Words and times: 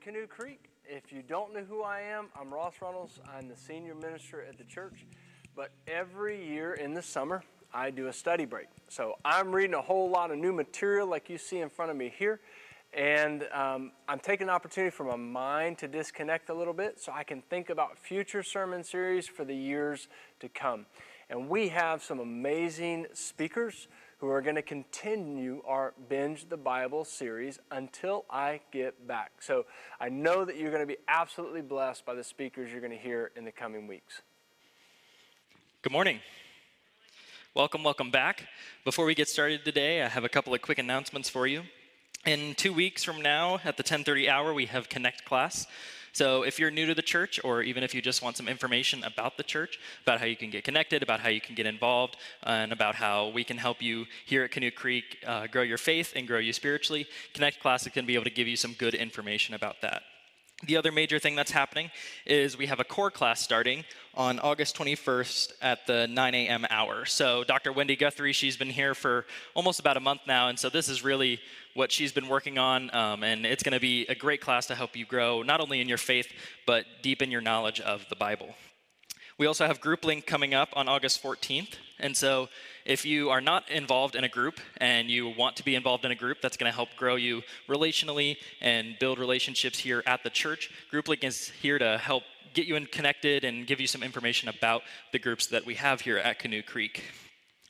Canoe 0.00 0.26
Creek. 0.26 0.70
If 0.86 1.12
you 1.12 1.22
don't 1.22 1.52
know 1.52 1.64
who 1.64 1.82
I 1.82 2.00
am, 2.00 2.28
I'm 2.38 2.52
Ross 2.52 2.74
Runnels. 2.80 3.20
I'm 3.36 3.48
the 3.48 3.56
senior 3.56 3.94
minister 3.94 4.42
at 4.42 4.56
the 4.56 4.64
church. 4.64 5.04
But 5.54 5.70
every 5.86 6.42
year 6.46 6.74
in 6.74 6.94
the 6.94 7.02
summer, 7.02 7.42
I 7.74 7.90
do 7.90 8.06
a 8.06 8.12
study 8.12 8.46
break. 8.46 8.68
So 8.88 9.16
I'm 9.24 9.52
reading 9.52 9.74
a 9.74 9.82
whole 9.82 10.08
lot 10.08 10.30
of 10.30 10.38
new 10.38 10.52
material 10.52 11.06
like 11.06 11.28
you 11.28 11.36
see 11.36 11.58
in 11.58 11.68
front 11.68 11.90
of 11.90 11.96
me 11.96 12.10
here. 12.16 12.40
And 12.94 13.46
um, 13.52 13.92
I'm 14.08 14.18
taking 14.18 14.48
an 14.48 14.54
opportunity 14.54 14.90
for 14.90 15.04
my 15.04 15.16
mind 15.16 15.78
to 15.78 15.88
disconnect 15.88 16.48
a 16.48 16.54
little 16.54 16.74
bit 16.74 16.98
so 16.98 17.12
I 17.12 17.22
can 17.22 17.42
think 17.42 17.68
about 17.68 17.98
future 17.98 18.42
sermon 18.42 18.84
series 18.84 19.26
for 19.26 19.44
the 19.44 19.56
years 19.56 20.08
to 20.40 20.48
come. 20.48 20.86
And 21.28 21.48
we 21.48 21.68
have 21.68 22.02
some 22.02 22.18
amazing 22.18 23.06
speakers 23.12 23.88
who 24.22 24.30
are 24.30 24.40
going 24.40 24.54
to 24.54 24.62
continue 24.62 25.60
our 25.66 25.94
Binge 26.08 26.48
the 26.48 26.56
Bible 26.56 27.04
series 27.04 27.58
until 27.72 28.24
I 28.30 28.60
get 28.70 29.08
back. 29.08 29.32
So 29.40 29.66
I 30.00 30.10
know 30.10 30.44
that 30.44 30.56
you're 30.56 30.70
going 30.70 30.80
to 30.80 30.86
be 30.86 30.98
absolutely 31.08 31.60
blessed 31.60 32.06
by 32.06 32.14
the 32.14 32.22
speakers 32.22 32.70
you're 32.70 32.80
going 32.80 32.92
to 32.92 32.96
hear 32.96 33.32
in 33.34 33.44
the 33.44 33.50
coming 33.50 33.88
weeks. 33.88 34.22
Good 35.82 35.90
morning. 35.90 36.20
Welcome, 37.52 37.82
welcome 37.82 38.12
back. 38.12 38.46
Before 38.84 39.06
we 39.06 39.16
get 39.16 39.28
started 39.28 39.64
today, 39.64 40.02
I 40.02 40.08
have 40.08 40.22
a 40.22 40.28
couple 40.28 40.54
of 40.54 40.62
quick 40.62 40.78
announcements 40.78 41.28
for 41.28 41.48
you. 41.48 41.64
In 42.24 42.54
two 42.54 42.72
weeks 42.72 43.02
from 43.02 43.20
now, 43.22 43.58
at 43.64 43.76
the 43.76 43.82
10:30 43.82 44.28
hour, 44.28 44.54
we 44.54 44.66
have 44.66 44.88
Connect 44.88 45.24
class. 45.24 45.66
So 46.12 46.42
if 46.42 46.58
you're 46.58 46.70
new 46.70 46.86
to 46.86 46.94
the 46.94 47.02
church, 47.02 47.40
or 47.42 47.62
even 47.62 47.82
if 47.82 47.94
you 47.94 48.02
just 48.02 48.22
want 48.22 48.36
some 48.36 48.46
information 48.46 49.02
about 49.04 49.38
the 49.38 49.42
church, 49.42 49.78
about 50.02 50.20
how 50.20 50.26
you 50.26 50.36
can 50.36 50.50
get 50.50 50.62
connected, 50.62 51.02
about 51.02 51.20
how 51.20 51.30
you 51.30 51.40
can 51.40 51.54
get 51.54 51.66
involved, 51.66 52.16
and 52.42 52.70
about 52.70 52.94
how 52.94 53.28
we 53.28 53.44
can 53.44 53.56
help 53.56 53.80
you 53.80 54.04
here 54.26 54.44
at 54.44 54.50
Canoe 54.50 54.70
Creek 54.70 55.18
uh, 55.26 55.46
grow 55.46 55.62
your 55.62 55.78
faith 55.78 56.12
and 56.14 56.28
grow 56.28 56.38
you 56.38 56.52
spiritually, 56.52 57.06
Connect 57.32 57.60
Classic 57.60 57.92
can 57.92 58.04
be 58.04 58.14
able 58.14 58.24
to 58.24 58.30
give 58.30 58.46
you 58.46 58.56
some 58.56 58.74
good 58.74 58.94
information 58.94 59.54
about 59.54 59.80
that. 59.80 60.02
The 60.64 60.76
other 60.76 60.92
major 60.92 61.18
thing 61.18 61.34
that's 61.34 61.50
happening 61.50 61.90
is 62.24 62.56
we 62.56 62.66
have 62.66 62.78
a 62.78 62.84
core 62.84 63.10
class 63.10 63.40
starting 63.40 63.84
on 64.14 64.38
August 64.38 64.76
21st 64.76 65.54
at 65.60 65.88
the 65.88 66.06
9 66.06 66.34
a.m. 66.36 66.64
hour. 66.70 67.04
So, 67.04 67.42
Dr. 67.42 67.72
Wendy 67.72 67.96
Guthrie, 67.96 68.32
she's 68.32 68.56
been 68.56 68.70
here 68.70 68.94
for 68.94 69.26
almost 69.54 69.80
about 69.80 69.96
a 69.96 70.00
month 70.00 70.20
now, 70.28 70.48
and 70.48 70.56
so 70.56 70.70
this 70.70 70.88
is 70.88 71.02
really 71.02 71.40
what 71.74 71.90
she's 71.90 72.12
been 72.12 72.28
working 72.28 72.58
on, 72.58 72.94
um, 72.94 73.24
and 73.24 73.44
it's 73.44 73.64
going 73.64 73.72
to 73.72 73.80
be 73.80 74.06
a 74.06 74.14
great 74.14 74.40
class 74.40 74.66
to 74.66 74.76
help 74.76 74.94
you 74.94 75.04
grow 75.04 75.42
not 75.42 75.60
only 75.60 75.80
in 75.80 75.88
your 75.88 75.98
faith, 75.98 76.32
but 76.64 76.84
deepen 77.02 77.32
your 77.32 77.40
knowledge 77.40 77.80
of 77.80 78.06
the 78.08 78.16
Bible. 78.16 78.54
We 79.38 79.46
also 79.46 79.66
have 79.66 79.80
Group 79.80 80.04
Link 80.04 80.26
coming 80.26 80.52
up 80.52 80.68
on 80.74 80.88
August 80.88 81.22
14th, 81.22 81.76
and 81.98 82.14
so 82.14 82.48
if 82.84 83.06
you 83.06 83.30
are 83.30 83.40
not 83.40 83.70
involved 83.70 84.14
in 84.14 84.24
a 84.24 84.28
group 84.28 84.60
and 84.76 85.10
you 85.10 85.28
want 85.28 85.56
to 85.56 85.64
be 85.64 85.74
involved 85.74 86.04
in 86.04 86.10
a 86.10 86.14
group 86.14 86.38
that's 86.42 86.58
going 86.58 86.70
to 86.70 86.74
help 86.74 86.90
grow 86.96 87.16
you 87.16 87.42
relationally 87.66 88.36
and 88.60 88.98
build 88.98 89.18
relationships 89.18 89.78
here 89.78 90.02
at 90.06 90.22
the 90.22 90.30
church, 90.30 90.70
Group 90.90 91.08
Link 91.08 91.24
is 91.24 91.48
here 91.62 91.78
to 91.78 91.96
help 91.96 92.24
get 92.52 92.66
you 92.66 92.76
in 92.76 92.84
connected 92.86 93.44
and 93.44 93.66
give 93.66 93.80
you 93.80 93.86
some 93.86 94.02
information 94.02 94.50
about 94.50 94.82
the 95.12 95.18
groups 95.18 95.46
that 95.46 95.64
we 95.64 95.76
have 95.76 96.02
here 96.02 96.18
at 96.18 96.38
Canoe 96.38 96.62
Creek. 96.62 97.02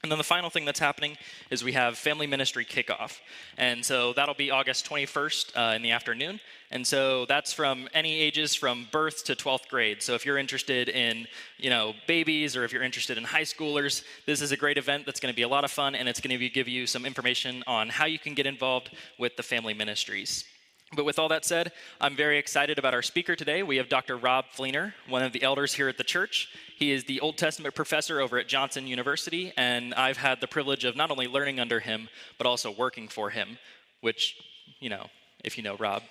And 0.05 0.11
then 0.11 0.19
the 0.19 0.25
final 0.25 0.51
thing 0.51 0.65
that's 0.65 0.81
happening 0.81 1.17
is 1.49 1.63
we 1.63 1.75
have 1.75 1.97
family 1.97 2.27
ministry 2.27 2.65
kickoff. 2.65 3.21
And 3.57 3.85
so 3.85 4.13
that'll 4.15 4.35
be 4.35 4.51
August 4.51 4.85
21st 4.91 5.53
uh, 5.55 5.77
in 5.77 5.83
the 5.83 5.93
afternoon. 5.93 6.41
And 6.73 6.85
so 6.85 7.25
that's 7.27 7.53
from 7.53 7.89
any 7.95 8.19
ages 8.19 8.53
from 8.53 8.89
birth 8.91 9.23
to 9.27 9.37
12th 9.37 9.69
grade. 9.69 10.03
So 10.03 10.15
if 10.15 10.27
you're 10.27 10.39
interested 10.39 10.89
in, 10.89 11.29
you 11.57 11.71
know, 11.71 11.95
babies 12.09 12.57
or 12.57 12.65
if 12.65 12.73
you're 12.73 12.83
interested 12.83 13.17
in 13.17 13.23
high 13.23 13.43
schoolers, 13.43 14.03
this 14.27 14.43
is 14.43 14.51
a 14.51 14.57
great 14.57 14.77
event 14.77 15.07
that's 15.07 15.21
going 15.21 15.33
to 15.33 15.37
be 15.37 15.43
a 15.43 15.49
lot 15.49 15.63
of 15.63 15.71
fun 15.71 15.95
and 15.95 16.09
it's 16.09 16.21
going 16.21 16.37
to 16.37 16.49
give 16.49 16.67
you 16.67 16.85
some 16.89 17.07
information 17.07 17.63
on 17.69 17.89
how 17.89 18.07
you 18.07 18.19
can 18.19 18.35
get 18.35 18.45
involved 18.45 18.91
with 19.21 19.37
the 19.37 19.43
family 19.45 19.73
ministries. 19.73 20.47
But 20.95 21.07
with 21.07 21.19
all 21.19 21.29
that 21.29 21.47
said, 21.47 21.73
I'm 22.03 22.15
very 22.15 22.39
excited 22.39 22.79
about 22.79 22.93
our 22.93 23.01
speaker 23.01 23.35
today. 23.35 23.63
We 23.63 23.79
have 23.79 23.89
Dr. 23.89 24.19
Rob 24.19 24.45
Fleener, 24.55 24.93
one 25.09 25.23
of 25.23 25.33
the 25.33 25.43
elders 25.43 25.73
here 25.73 25.89
at 25.89 25.97
the 25.97 26.05
church. 26.05 26.49
He 26.77 26.93
is 26.93 27.05
the 27.05 27.19
Old 27.21 27.39
Testament 27.39 27.75
professor 27.75 28.21
over 28.21 28.37
at 28.39 28.47
Johnson 28.47 28.87
University, 28.87 29.55
and 29.57 29.95
I've 29.95 30.19
had 30.19 30.43
the 30.43 30.47
privilege 30.47 30.85
of 30.85 30.95
not 30.95 31.11
only 31.11 31.27
learning 31.27 31.61
under 31.61 31.81
him, 31.81 32.11
but 32.37 32.47
also 32.47 32.71
working 32.71 33.09
for 33.09 33.31
him, 33.31 33.57
which, 34.03 34.37
you 34.81 34.91
know, 34.91 35.07
if 35.43 35.57
you 35.57 35.65
know 35.65 35.77
Rob. 35.77 36.03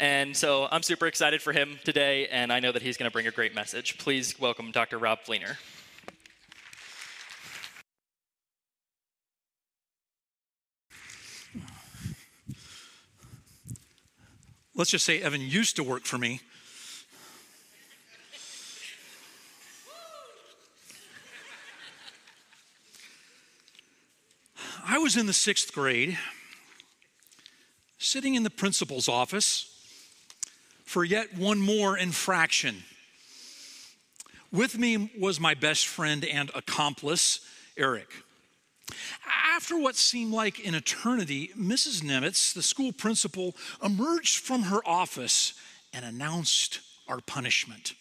And 0.00 0.36
so 0.36 0.66
I'm 0.72 0.82
super 0.82 1.06
excited 1.06 1.40
for 1.40 1.52
him 1.52 1.78
today, 1.84 2.26
and 2.26 2.52
I 2.52 2.58
know 2.58 2.72
that 2.72 2.82
he's 2.82 2.96
going 2.96 3.08
to 3.08 3.12
bring 3.12 3.28
a 3.28 3.30
great 3.30 3.54
message. 3.54 3.96
Please 3.96 4.40
welcome 4.40 4.72
Dr. 4.72 4.98
Rob 4.98 5.20
Fleener. 5.24 5.56
Let's 14.76 14.90
just 14.90 15.04
say 15.04 15.20
Evan 15.20 15.40
used 15.40 15.76
to 15.76 15.82
work 15.82 16.04
for 16.04 16.18
me. 16.18 16.40
I 24.88 24.98
was 24.98 25.16
in 25.16 25.26
the 25.26 25.32
sixth 25.32 25.72
grade, 25.72 26.16
sitting 27.98 28.34
in 28.34 28.44
the 28.44 28.50
principal's 28.50 29.08
office 29.08 29.72
for 30.84 31.02
yet 31.04 31.36
one 31.36 31.58
more 31.58 31.98
infraction. 31.98 32.84
With 34.52 34.78
me 34.78 35.10
was 35.18 35.40
my 35.40 35.54
best 35.54 35.86
friend 35.86 36.24
and 36.24 36.50
accomplice, 36.54 37.40
Eric. 37.76 38.08
After 39.26 39.78
what 39.78 39.96
seemed 39.96 40.32
like 40.32 40.64
an 40.64 40.74
eternity, 40.74 41.50
Mrs. 41.58 42.02
Nimitz, 42.02 42.52
the 42.52 42.62
school 42.62 42.92
principal, 42.92 43.56
emerged 43.82 44.38
from 44.38 44.62
her 44.62 44.80
office 44.86 45.54
and 45.92 46.04
announced 46.04 46.80
our 47.08 47.20
punishment. 47.20 47.94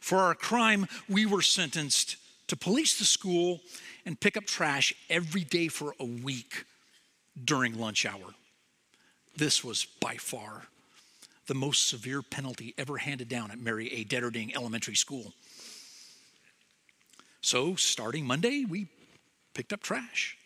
For 0.00 0.18
our 0.18 0.34
crime, 0.34 0.86
we 1.08 1.26
were 1.26 1.42
sentenced 1.42 2.16
to 2.46 2.56
police 2.56 2.98
the 2.98 3.04
school 3.04 3.60
and 4.06 4.20
pick 4.20 4.36
up 4.36 4.44
trash 4.44 4.94
every 5.10 5.44
day 5.44 5.68
for 5.68 5.94
a 6.00 6.04
week 6.04 6.64
during 7.44 7.78
lunch 7.78 8.06
hour. 8.06 8.34
This 9.36 9.62
was 9.62 9.84
by 10.00 10.16
far 10.16 10.62
the 11.46 11.54
most 11.54 11.88
severe 11.88 12.22
penalty 12.22 12.74
ever 12.78 12.98
handed 12.98 13.28
down 13.28 13.50
at 13.50 13.58
Mary 13.58 13.92
A. 13.92 14.04
Detterding 14.04 14.54
Elementary 14.54 14.94
School. 14.94 15.32
So, 17.40 17.74
starting 17.74 18.26
Monday, 18.26 18.64
we 18.68 18.88
picked 19.58 19.72
up 19.72 19.82
trash. 19.82 20.38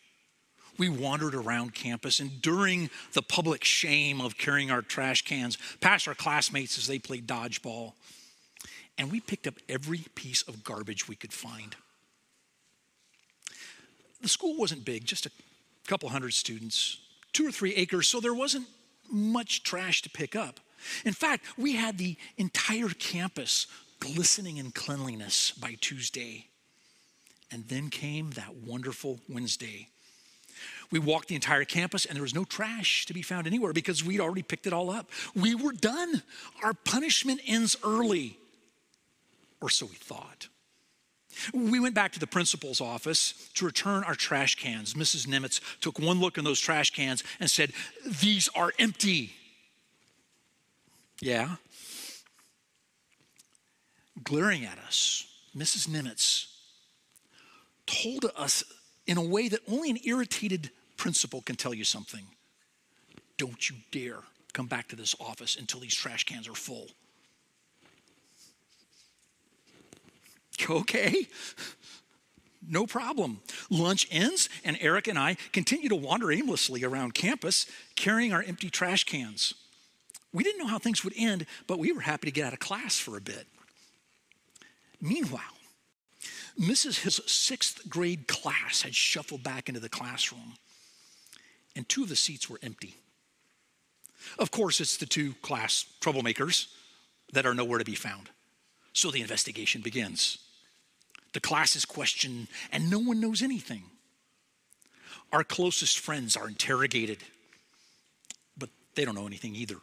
We 0.78 0.88
wandered 0.88 1.34
around 1.34 1.74
campus, 1.74 2.18
enduring 2.18 2.88
the 3.12 3.20
public 3.20 3.62
shame 3.62 4.22
of 4.22 4.38
carrying 4.38 4.70
our 4.70 4.80
trash 4.80 5.20
cans 5.20 5.58
past 5.82 6.08
our 6.08 6.14
classmates 6.14 6.78
as 6.78 6.86
they 6.86 6.98
played 6.98 7.26
dodgeball. 7.26 7.92
And 8.96 9.12
we 9.12 9.20
picked 9.20 9.46
up 9.46 9.56
every 9.68 10.06
piece 10.14 10.40
of 10.40 10.64
garbage 10.64 11.08
we 11.08 11.14
could 11.14 11.34
find. 11.34 11.76
The 14.22 14.30
school 14.30 14.56
wasn't 14.56 14.86
big, 14.86 15.04
just 15.04 15.26
a 15.26 15.30
couple 15.86 16.08
hundred 16.08 16.32
students, 16.32 16.96
two 17.34 17.46
or 17.46 17.52
three 17.52 17.74
acres, 17.74 18.08
so 18.08 18.18
there 18.18 18.32
wasn't 18.32 18.66
much 19.10 19.62
trash 19.62 20.00
to 20.02 20.08
pick 20.08 20.34
up. 20.34 20.58
In 21.04 21.12
fact, 21.12 21.44
we 21.58 21.74
had 21.74 21.98
the 21.98 22.16
entire 22.38 22.88
campus 22.88 23.66
glistening 24.00 24.56
in 24.56 24.70
cleanliness 24.70 25.50
by 25.50 25.76
Tuesday. 25.82 26.46
And 27.52 27.68
then 27.68 27.90
came 27.90 28.30
that 28.30 28.54
wonderful 28.54 29.20
Wednesday. 29.28 29.88
We 30.90 30.98
walked 30.98 31.28
the 31.28 31.34
entire 31.34 31.64
campus 31.64 32.04
and 32.04 32.14
there 32.14 32.22
was 32.22 32.34
no 32.34 32.44
trash 32.44 33.06
to 33.06 33.14
be 33.14 33.22
found 33.22 33.46
anywhere 33.46 33.72
because 33.72 34.04
we'd 34.04 34.20
already 34.20 34.42
picked 34.42 34.66
it 34.66 34.72
all 34.72 34.90
up. 34.90 35.10
We 35.34 35.54
were 35.54 35.72
done. 35.72 36.22
Our 36.62 36.74
punishment 36.74 37.40
ends 37.46 37.76
early, 37.82 38.36
or 39.60 39.70
so 39.70 39.86
we 39.86 39.94
thought. 39.94 40.48
We 41.54 41.80
went 41.80 41.94
back 41.94 42.12
to 42.12 42.20
the 42.20 42.26
principal's 42.26 42.80
office 42.80 43.50
to 43.54 43.64
return 43.64 44.04
our 44.04 44.14
trash 44.14 44.56
cans. 44.56 44.92
Mrs. 44.92 45.26
Nimitz 45.26 45.60
took 45.80 45.98
one 45.98 46.20
look 46.20 46.36
in 46.36 46.44
those 46.44 46.60
trash 46.60 46.90
cans 46.90 47.24
and 47.40 47.50
said, 47.50 47.72
These 48.20 48.50
are 48.54 48.72
empty. 48.78 49.32
Yeah. 51.20 51.56
Glaring 54.22 54.64
at 54.66 54.78
us, 54.78 55.26
Mrs. 55.56 55.88
Told 57.92 58.26
us 58.36 58.64
in 59.06 59.18
a 59.18 59.22
way 59.22 59.48
that 59.48 59.60
only 59.70 59.90
an 59.90 59.98
irritated 60.04 60.70
principal 60.96 61.42
can 61.42 61.56
tell 61.56 61.74
you 61.74 61.84
something. 61.84 62.24
Don't 63.36 63.68
you 63.68 63.76
dare 63.90 64.20
come 64.52 64.66
back 64.66 64.88
to 64.88 64.96
this 64.96 65.14
office 65.20 65.56
until 65.56 65.80
these 65.80 65.94
trash 65.94 66.24
cans 66.24 66.48
are 66.48 66.54
full. 66.54 66.88
Okay, 70.70 71.26
no 72.68 72.86
problem. 72.86 73.40
Lunch 73.68 74.06
ends, 74.12 74.48
and 74.64 74.78
Eric 74.80 75.08
and 75.08 75.18
I 75.18 75.36
continue 75.50 75.88
to 75.88 75.96
wander 75.96 76.30
aimlessly 76.30 76.84
around 76.84 77.14
campus 77.14 77.66
carrying 77.96 78.32
our 78.32 78.42
empty 78.42 78.70
trash 78.70 79.02
cans. 79.02 79.54
We 80.32 80.44
didn't 80.44 80.60
know 80.60 80.68
how 80.68 80.78
things 80.78 81.02
would 81.02 81.14
end, 81.16 81.46
but 81.66 81.80
we 81.80 81.90
were 81.90 82.02
happy 82.02 82.28
to 82.28 82.32
get 82.32 82.46
out 82.46 82.52
of 82.52 82.60
class 82.60 82.96
for 82.96 83.16
a 83.16 83.20
bit. 83.20 83.48
Meanwhile, 85.00 85.42
Mrs. 86.60 87.00
Hill's 87.00 87.20
sixth 87.30 87.88
grade 87.88 88.28
class 88.28 88.82
had 88.82 88.94
shuffled 88.94 89.42
back 89.42 89.68
into 89.68 89.80
the 89.80 89.88
classroom, 89.88 90.54
and 91.74 91.88
two 91.88 92.02
of 92.02 92.08
the 92.08 92.16
seats 92.16 92.50
were 92.50 92.58
empty. 92.62 92.96
Of 94.38 94.50
course, 94.50 94.80
it's 94.80 94.96
the 94.96 95.06
two 95.06 95.34
class 95.42 95.86
troublemakers 96.00 96.66
that 97.32 97.46
are 97.46 97.54
nowhere 97.54 97.78
to 97.78 97.84
be 97.84 97.94
found. 97.94 98.28
So 98.92 99.10
the 99.10 99.22
investigation 99.22 99.80
begins. 99.80 100.38
The 101.32 101.40
class 101.40 101.74
is 101.76 101.84
questioned, 101.84 102.48
and 102.70 102.90
no 102.90 102.98
one 102.98 103.20
knows 103.20 103.42
anything. 103.42 103.84
Our 105.32 105.44
closest 105.44 105.98
friends 105.98 106.36
are 106.36 106.46
interrogated, 106.46 107.18
but 108.58 108.68
they 108.94 109.06
don't 109.06 109.14
know 109.14 109.26
anything 109.26 109.56
either. 109.56 109.76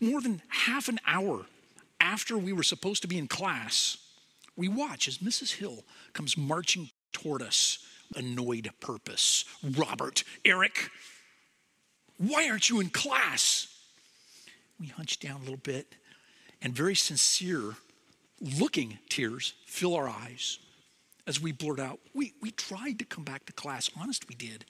More 0.00 0.22
than 0.22 0.40
half 0.48 0.88
an 0.88 0.98
hour 1.06 1.44
after 2.00 2.38
we 2.38 2.54
were 2.54 2.62
supposed 2.62 3.02
to 3.02 3.08
be 3.08 3.18
in 3.18 3.28
class, 3.28 3.98
we 4.56 4.68
watch 4.68 5.08
as 5.08 5.18
Mrs. 5.18 5.56
Hill 5.56 5.84
comes 6.12 6.36
marching 6.36 6.90
toward 7.12 7.42
us, 7.42 7.78
annoyed 8.14 8.70
purpose. 8.80 9.44
Robert, 9.62 10.24
Eric, 10.44 10.90
why 12.18 12.48
aren't 12.48 12.70
you 12.70 12.80
in 12.80 12.90
class? 12.90 13.68
We 14.80 14.86
hunch 14.86 15.18
down 15.18 15.36
a 15.36 15.44
little 15.44 15.56
bit, 15.56 15.94
and 16.62 16.74
very 16.74 16.94
sincere 16.94 17.74
looking 18.40 18.98
tears 19.08 19.54
fill 19.66 19.94
our 19.94 20.08
eyes 20.08 20.58
as 21.26 21.40
we 21.40 21.52
blurt 21.52 21.80
out, 21.80 21.98
we, 22.14 22.34
we 22.40 22.50
tried 22.50 22.98
to 23.00 23.04
come 23.04 23.24
back 23.24 23.46
to 23.46 23.52
class. 23.52 23.90
Honest, 24.00 24.28
we 24.28 24.34
did. 24.34 24.64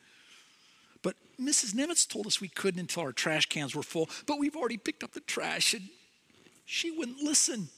But 1.02 1.16
Mrs. 1.40 1.74
Nimitz 1.74 2.08
told 2.08 2.26
us 2.26 2.40
we 2.40 2.48
couldn't 2.48 2.80
until 2.80 3.02
our 3.02 3.12
trash 3.12 3.46
cans 3.46 3.74
were 3.74 3.82
full, 3.82 4.08
but 4.26 4.38
we've 4.38 4.56
already 4.56 4.78
picked 4.78 5.04
up 5.04 5.12
the 5.12 5.20
trash 5.20 5.74
and 5.74 5.88
she 6.64 6.90
wouldn't 6.90 7.22
listen. 7.22 7.68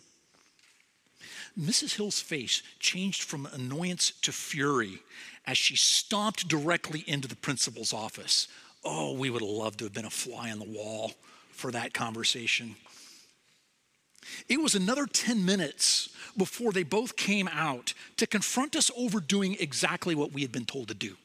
Mrs. 1.58 1.96
Hill's 1.96 2.20
face 2.20 2.62
changed 2.78 3.22
from 3.22 3.46
annoyance 3.46 4.12
to 4.22 4.32
fury 4.32 5.00
as 5.46 5.58
she 5.58 5.76
stomped 5.76 6.48
directly 6.48 7.04
into 7.06 7.26
the 7.26 7.36
principal's 7.36 7.92
office. 7.92 8.48
Oh, 8.84 9.12
we 9.14 9.30
would 9.30 9.42
have 9.42 9.50
loved 9.50 9.78
to 9.80 9.86
have 9.86 9.94
been 9.94 10.04
a 10.04 10.10
fly 10.10 10.50
on 10.50 10.58
the 10.58 10.64
wall 10.64 11.12
for 11.50 11.72
that 11.72 11.92
conversation. 11.92 12.76
It 14.48 14.60
was 14.60 14.74
another 14.74 15.06
10 15.06 15.44
minutes 15.44 16.10
before 16.36 16.72
they 16.72 16.82
both 16.82 17.16
came 17.16 17.48
out 17.48 17.94
to 18.18 18.26
confront 18.26 18.76
us 18.76 18.90
over 18.96 19.20
doing 19.20 19.56
exactly 19.58 20.14
what 20.14 20.32
we 20.32 20.42
had 20.42 20.52
been 20.52 20.66
told 20.66 20.88
to 20.88 20.94
do. 20.94 21.16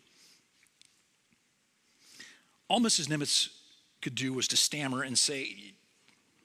All 2.68 2.80
Mrs. 2.80 3.08
Nimitz 3.08 3.50
could 4.02 4.16
do 4.16 4.34
was 4.34 4.48
to 4.50 4.58
stammer 4.58 5.04
and 5.04 5.18
say, 5.18 5.74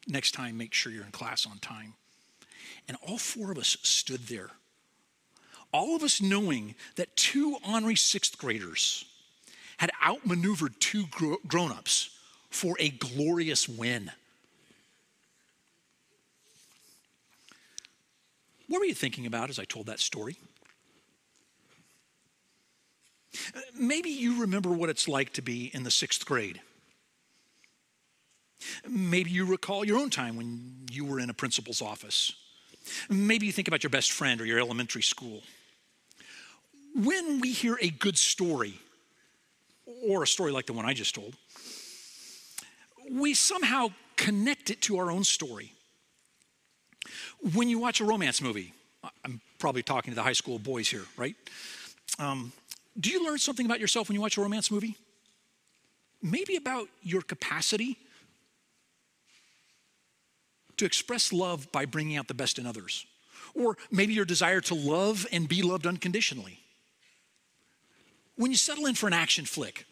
Next 0.06 0.32
time, 0.32 0.56
make 0.56 0.72
sure 0.72 0.90
you're 0.90 1.04
in 1.04 1.10
class 1.10 1.46
on 1.46 1.58
time. 1.58 1.94
And 2.88 2.96
all 3.06 3.18
four 3.18 3.52
of 3.52 3.58
us 3.58 3.76
stood 3.82 4.28
there, 4.28 4.50
all 5.72 5.94
of 5.94 6.02
us 6.02 6.22
knowing 6.22 6.74
that 6.96 7.14
two 7.16 7.58
ornery 7.68 7.96
sixth 7.96 8.38
graders 8.38 9.04
had 9.76 9.90
outmaneuvered 10.04 10.80
two 10.80 11.04
grown 11.46 11.70
ups 11.70 12.10
for 12.50 12.76
a 12.80 12.88
glorious 12.88 13.68
win. 13.68 14.10
What 18.68 18.80
were 18.80 18.86
you 18.86 18.94
thinking 18.94 19.26
about 19.26 19.50
as 19.50 19.58
I 19.58 19.64
told 19.64 19.86
that 19.86 20.00
story? 20.00 20.36
Maybe 23.78 24.10
you 24.10 24.40
remember 24.40 24.70
what 24.70 24.88
it's 24.88 25.08
like 25.08 25.34
to 25.34 25.42
be 25.42 25.70
in 25.74 25.84
the 25.84 25.90
sixth 25.90 26.24
grade. 26.24 26.60
Maybe 28.88 29.30
you 29.30 29.44
recall 29.44 29.84
your 29.84 29.98
own 29.98 30.10
time 30.10 30.36
when 30.36 30.86
you 30.90 31.04
were 31.04 31.20
in 31.20 31.30
a 31.30 31.34
principal's 31.34 31.80
office. 31.80 32.32
Maybe 33.08 33.46
you 33.46 33.52
think 33.52 33.68
about 33.68 33.82
your 33.82 33.90
best 33.90 34.12
friend 34.12 34.40
or 34.40 34.44
your 34.44 34.58
elementary 34.58 35.02
school. 35.02 35.42
When 36.94 37.40
we 37.40 37.52
hear 37.52 37.78
a 37.80 37.90
good 37.90 38.18
story, 38.18 38.74
or 40.08 40.22
a 40.22 40.26
story 40.26 40.52
like 40.52 40.66
the 40.66 40.72
one 40.72 40.84
I 40.84 40.94
just 40.94 41.14
told, 41.14 41.34
we 43.10 43.34
somehow 43.34 43.88
connect 44.16 44.70
it 44.70 44.82
to 44.82 44.98
our 44.98 45.10
own 45.10 45.24
story. 45.24 45.72
When 47.54 47.68
you 47.68 47.78
watch 47.78 48.00
a 48.00 48.04
romance 48.04 48.42
movie, 48.42 48.72
I'm 49.24 49.40
probably 49.58 49.82
talking 49.82 50.10
to 50.12 50.14
the 50.14 50.22
high 50.22 50.32
school 50.32 50.58
boys 50.58 50.88
here, 50.88 51.04
right? 51.16 51.36
Um, 52.18 52.52
do 52.98 53.10
you 53.10 53.24
learn 53.24 53.38
something 53.38 53.64
about 53.64 53.80
yourself 53.80 54.08
when 54.08 54.14
you 54.14 54.20
watch 54.20 54.36
a 54.36 54.40
romance 54.40 54.70
movie? 54.70 54.96
Maybe 56.20 56.56
about 56.56 56.88
your 57.02 57.22
capacity 57.22 57.96
to 60.78 60.84
express 60.84 61.32
love 61.32 61.70
by 61.70 61.84
bringing 61.84 62.16
out 62.16 62.28
the 62.28 62.34
best 62.34 62.58
in 62.58 62.66
others. 62.66 63.06
Or 63.54 63.76
maybe 63.90 64.14
your 64.14 64.24
desire 64.24 64.60
to 64.62 64.74
love 64.74 65.26
and 65.32 65.48
be 65.48 65.62
loved 65.62 65.86
unconditionally. 65.86 66.60
When 68.36 68.50
you 68.50 68.56
settle 68.56 68.86
in 68.86 68.94
for 68.94 69.06
an 69.06 69.12
action 69.12 69.44
flick, 69.44 69.84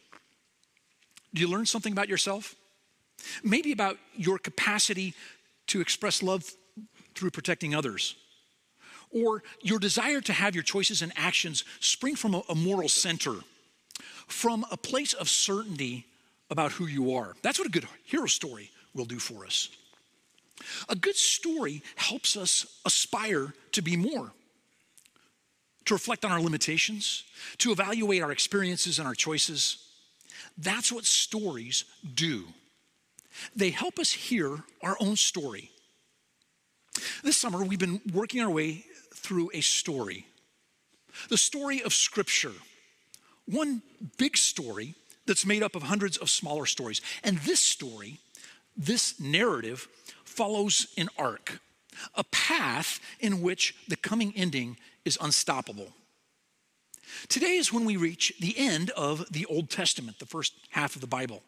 do 1.35 1.41
you 1.41 1.49
learn 1.49 1.67
something 1.67 1.93
about 1.93 2.09
yourself? 2.09 2.55
Maybe 3.43 3.73
about 3.73 3.99
your 4.15 4.39
capacity 4.39 5.15
to 5.69 5.81
express 5.81 6.23
love 6.23 6.49
through 7.15 7.31
protecting 7.31 7.75
others. 7.75 8.15
Or 9.11 9.43
your 9.63 9.79
desire 9.79 10.21
to 10.21 10.33
have 10.33 10.55
your 10.55 10.65
choices 10.65 11.03
and 11.03 11.13
actions 11.17 11.65
spring 11.81 12.17
from 12.17 12.43
a, 12.49 12.55
moral 12.55 12.89
center, 12.89 13.35
from 14.27 14.65
a 14.71 14.77
place 14.77 15.13
of 15.13 15.29
certainty 15.29 16.07
about 16.51 16.73
who 16.73 16.87
you 16.87 17.15
are. 17.15 17.35
That's 17.43 17.59
what 17.59 17.67
a 17.67 17.71
good 17.71 17.87
hero 18.05 18.27
story 18.27 18.71
will 18.95 19.05
do 19.05 19.19
for 19.19 19.45
us. 19.45 19.69
A 20.89 20.97
good 20.97 21.17
story 21.17 21.83
helps 21.97 22.37
us 22.37 22.81
aspire 22.85 23.55
to 23.73 23.83
be 23.83 23.97
more, 23.97 24.33
to 25.85 25.95
reflect 25.95 26.25
on 26.25 26.33
our 26.33 26.41
limitations, 26.41 27.25
to 27.59 27.73
evaluate 27.73 28.23
our 28.23 28.33
experiences 28.33 28.99
and 28.99 29.07
our 29.07 29.15
choices. 29.15 29.79
That's 30.59 30.91
what 30.91 31.05
stories 31.05 31.85
do. 32.15 32.45
They 33.55 33.71
help 33.71 33.99
us 33.99 34.13
hear 34.13 34.65
our 34.83 34.97
own 35.01 35.17
story 35.17 35.71
this 37.23 37.37
summer, 37.37 37.65
we've 37.65 37.79
been 37.79 38.01
working 38.13 38.41
our 38.41 38.51
way 38.51 38.85
through 39.15 39.51
a 39.55 39.61
story 39.61 40.27
the 41.31 41.39
story 41.39 41.83
of 41.83 41.95
Scripture. 41.95 42.53
One 43.47 43.81
big 44.19 44.37
story 44.37 44.95
that's 45.25 45.47
made 45.47 45.63
up 45.63 45.75
of 45.75 45.85
hundreds 45.85 46.19
of 46.19 46.29
smaller 46.29 46.67
stories. 46.67 47.01
And 47.25 47.39
this 47.39 47.59
story, 47.59 48.19
this 48.77 49.19
narrative, 49.19 49.89
follows 50.37 50.89
an 50.97 51.09
arc, 51.19 51.61
a 52.15 52.25
path 52.25 53.01
in 53.21 53.41
which 53.41 53.75
the 53.89 53.97
coming 53.97 54.33
ending 54.37 54.77
is 55.05 55.19
unstoppable. 55.21 55.89
Today 57.29 57.57
is 57.57 57.73
when 57.73 57.85
we 57.85 57.97
reach 57.97 58.33
the 58.41 58.55
end 58.59 58.91
of 58.91 59.25
the 59.33 59.47
Old 59.47 59.71
Testament, 59.71 60.19
the 60.19 60.27
first 60.27 60.53
half 60.71 60.95
of 60.95 61.01
the 61.01 61.07
Bible. 61.07 61.43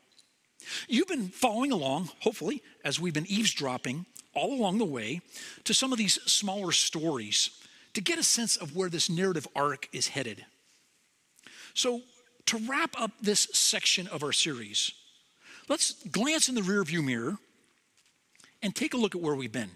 You've 0.89 1.09
been 1.09 1.29
following 1.29 1.73
along, 1.73 2.11
hopefully, 2.21 2.63
as 2.85 2.99
we've 2.99 3.15
been 3.15 3.27
eavesdropping 3.27 4.07
all 4.35 4.53
along 4.53 4.79
the 4.79 4.85
way 4.85 5.21
to 5.65 5.75
some 5.75 5.93
of 5.93 5.99
these 5.99 6.15
smaller 6.31 6.73
stories 6.73 7.51
to 7.95 8.01
get 8.01 8.19
a 8.19 8.23
sense 8.23 8.57
of 8.57 8.77
where 8.77 8.89
this 8.89 9.11
narrative 9.11 9.49
arc 9.57 9.89
is 9.93 10.09
headed. 10.09 10.45
So, 11.75 12.03
to 12.47 12.59
wrap 12.69 12.99
up 12.99 13.11
this 13.21 13.49
section 13.53 14.07
of 14.09 14.23
our 14.23 14.33
series, 14.33 14.93
let's 15.69 15.93
glance 16.09 16.49
in 16.49 16.55
the 16.55 16.63
rearview 16.63 17.05
mirror 17.05 17.39
and 18.63 18.75
take 18.75 18.95
a 18.95 18.97
look 18.97 19.15
at 19.15 19.21
where 19.21 19.35
we've 19.35 19.53
been. 19.53 19.71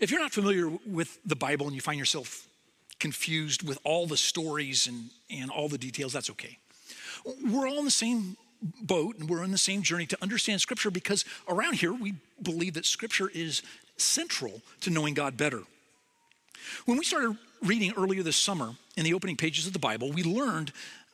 If 0.00 0.10
you're 0.10 0.20
not 0.20 0.32
familiar 0.32 0.70
with 0.86 1.18
the 1.24 1.36
Bible 1.36 1.66
and 1.66 1.74
you 1.74 1.80
find 1.80 1.98
yourself 1.98 2.46
confused 2.98 3.66
with 3.66 3.78
all 3.84 4.06
the 4.06 4.16
stories 4.16 4.86
and, 4.86 5.10
and 5.30 5.50
all 5.50 5.68
the 5.68 5.78
details, 5.78 6.12
that's 6.12 6.30
okay. 6.30 6.58
We're 7.44 7.68
all 7.68 7.78
in 7.78 7.84
the 7.84 7.90
same 7.90 8.36
boat 8.82 9.18
and 9.18 9.28
we're 9.28 9.42
on 9.42 9.50
the 9.50 9.58
same 9.58 9.82
journey 9.82 10.06
to 10.06 10.18
understand 10.20 10.60
Scripture 10.60 10.90
because 10.90 11.24
around 11.48 11.74
here 11.74 11.92
we 11.92 12.14
believe 12.42 12.74
that 12.74 12.86
Scripture 12.86 13.30
is 13.32 13.62
central 13.96 14.62
to 14.80 14.90
knowing 14.90 15.14
God 15.14 15.36
better. 15.36 15.62
When 16.86 16.98
we 16.98 17.04
started 17.04 17.36
reading 17.62 17.92
earlier 17.96 18.22
this 18.22 18.36
summer 18.36 18.74
in 18.96 19.04
the 19.04 19.14
opening 19.14 19.36
pages 19.36 19.66
of 19.66 19.72
the 19.72 19.78
Bible, 19.78 20.12
we 20.12 20.22
learned 20.22 20.72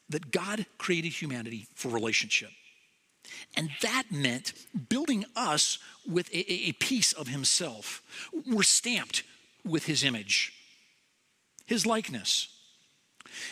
that 0.08 0.30
God 0.30 0.66
created 0.78 1.12
humanity 1.12 1.66
for 1.74 1.88
relationship. 1.88 2.50
And 3.56 3.70
that 3.82 4.04
meant 4.10 4.52
building 4.88 5.24
us 5.36 5.78
with 6.08 6.28
a, 6.32 6.68
a, 6.68 6.72
piece 6.72 7.12
of 7.12 7.28
Himself. 7.28 8.02
We're 8.46 8.62
stamped 8.62 9.22
with 9.64 9.86
His 9.86 10.04
image, 10.04 10.52
His 11.66 11.86
likeness. 11.86 12.48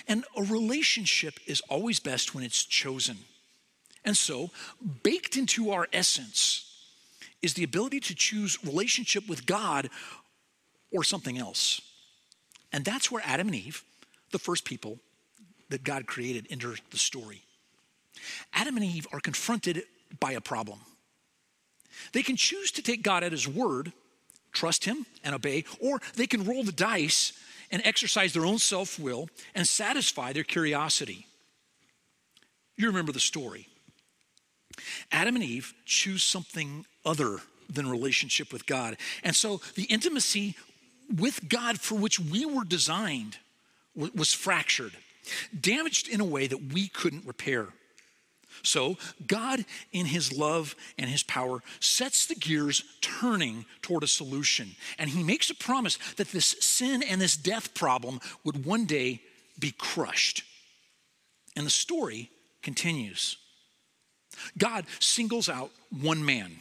And 0.06 0.24
a 0.36 0.42
relationship 0.42 1.38
is 1.46 1.60
always 1.68 1.98
best 1.98 2.34
when 2.34 2.44
it's 2.44 2.64
chosen. 2.64 3.18
And 4.04 4.16
so, 4.16 4.50
baked 5.02 5.36
into 5.36 5.70
our 5.70 5.88
essence 5.92 6.68
is 7.40 7.54
the 7.54 7.64
ability 7.64 8.00
to 8.00 8.14
choose 8.14 8.62
relationship 8.64 9.28
with 9.28 9.46
God 9.46 9.88
or 10.90 11.04
something 11.04 11.38
else. 11.38 11.80
And 12.72 12.84
that's 12.84 13.10
where 13.10 13.22
Adam 13.24 13.48
and 13.48 13.56
Eve, 13.56 13.84
the 14.30 14.38
first 14.38 14.64
people 14.64 14.98
that 15.70 15.84
God 15.84 16.06
created, 16.06 16.46
enter 16.50 16.74
the 16.90 16.98
story. 16.98 17.42
Adam 18.52 18.76
and 18.76 18.84
Eve 18.84 19.06
are 19.12 19.20
confronted 19.20 19.84
by 20.20 20.32
a 20.32 20.40
problem. 20.40 20.80
They 22.12 22.22
can 22.22 22.36
choose 22.36 22.70
to 22.72 22.82
take 22.82 23.02
God 23.02 23.22
at 23.22 23.32
his 23.32 23.46
word, 23.46 23.92
trust 24.52 24.84
him 24.84 25.06
and 25.24 25.34
obey, 25.34 25.64
or 25.80 26.00
they 26.14 26.26
can 26.26 26.44
roll 26.44 26.64
the 26.64 26.72
dice 26.72 27.32
and 27.70 27.82
exercise 27.84 28.32
their 28.32 28.46
own 28.46 28.58
self 28.58 28.98
will 28.98 29.28
and 29.54 29.66
satisfy 29.66 30.32
their 30.32 30.44
curiosity. 30.44 31.26
You 32.76 32.88
remember 32.88 33.12
the 33.12 33.20
story. 33.20 33.68
Adam 35.10 35.36
and 35.36 35.44
Eve 35.44 35.74
choose 35.84 36.22
something 36.22 36.86
other 37.04 37.38
than 37.68 37.88
relationship 37.88 38.52
with 38.52 38.66
God. 38.66 38.96
And 39.22 39.34
so 39.34 39.60
the 39.74 39.84
intimacy 39.84 40.56
with 41.14 41.48
God 41.48 41.80
for 41.80 41.94
which 41.94 42.18
we 42.18 42.44
were 42.44 42.64
designed 42.64 43.38
was 43.94 44.32
fractured, 44.32 44.92
damaged 45.58 46.08
in 46.08 46.20
a 46.20 46.24
way 46.24 46.46
that 46.46 46.72
we 46.72 46.88
couldn't 46.88 47.26
repair. 47.26 47.68
So, 48.62 48.96
God, 49.26 49.64
in 49.92 50.06
His 50.06 50.32
love 50.32 50.76
and 50.98 51.08
His 51.08 51.22
power, 51.22 51.62
sets 51.80 52.26
the 52.26 52.34
gears 52.34 52.84
turning 53.00 53.64
toward 53.80 54.02
a 54.02 54.08
solution. 54.08 54.76
And 54.98 55.10
He 55.10 55.22
makes 55.22 55.50
a 55.50 55.54
promise 55.54 55.98
that 56.16 56.32
this 56.32 56.56
sin 56.60 57.02
and 57.02 57.20
this 57.20 57.36
death 57.36 57.74
problem 57.74 58.20
would 58.44 58.64
one 58.64 58.84
day 58.84 59.20
be 59.58 59.72
crushed. 59.72 60.44
And 61.56 61.66
the 61.66 61.70
story 61.70 62.30
continues. 62.62 63.36
God 64.56 64.86
singles 64.98 65.48
out 65.48 65.70
one 65.90 66.24
man, 66.24 66.52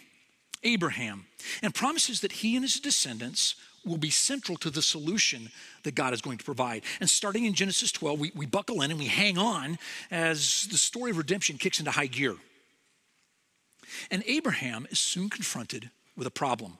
Abraham, 0.64 1.26
and 1.62 1.74
promises 1.74 2.22
that 2.22 2.32
he 2.32 2.56
and 2.56 2.64
his 2.64 2.80
descendants 2.80 3.56
will 3.86 3.98
be 3.98 4.10
central 4.10 4.58
to 4.58 4.70
the 4.70 4.82
solution 4.82 5.50
that 5.84 5.96
God 5.96 6.14
is 6.14 6.22
going 6.22 6.38
to 6.38 6.46
provide. 6.46 6.84
And 7.00 7.10
starting 7.10 7.46
in 7.46 7.54
Genesis 7.54 7.92
12, 7.92 8.20
we, 8.20 8.32
we 8.36 8.46
buckle 8.46 8.82
in 8.82 8.92
and 8.92 9.00
we 9.00 9.08
hang 9.08 9.38
on 9.38 9.78
as 10.10 10.68
the 10.72 10.78
story 10.78 11.12
of 11.12 11.18
redemption 11.18 11.58
kicks 11.58 11.80
into 11.80 11.92
high 11.92 12.08
gear. 12.08 12.36
And 14.10 14.24
Abraham 14.26 14.88
is 14.90 15.00
soon 15.00 15.30
confronted 15.30 15.90
with 16.16 16.28
a 16.28 16.32
problem. 16.32 16.78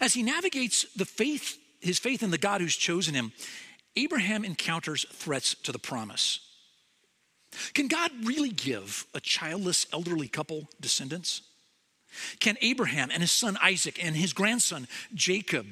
As 0.00 0.14
he 0.14 0.22
navigates 0.22 0.84
the 0.94 1.04
faith, 1.04 1.58
his 1.80 1.98
faith 1.98 2.22
in 2.22 2.30
the 2.30 2.38
God 2.38 2.60
who's 2.60 2.76
chosen 2.76 3.14
him, 3.14 3.32
Abraham 3.96 4.44
encounters 4.44 5.06
threats 5.12 5.54
to 5.54 5.72
the 5.72 5.78
promise. 5.78 6.40
Can 7.74 7.88
God 7.88 8.12
really 8.24 8.50
give 8.50 9.06
a 9.14 9.20
childless 9.20 9.86
elderly 9.92 10.28
couple 10.28 10.68
descendants? 10.80 11.42
Can 12.38 12.56
Abraham 12.60 13.10
and 13.10 13.22
his 13.22 13.32
son 13.32 13.56
Isaac 13.62 14.02
and 14.02 14.16
his 14.16 14.32
grandson 14.32 14.88
Jacob 15.14 15.66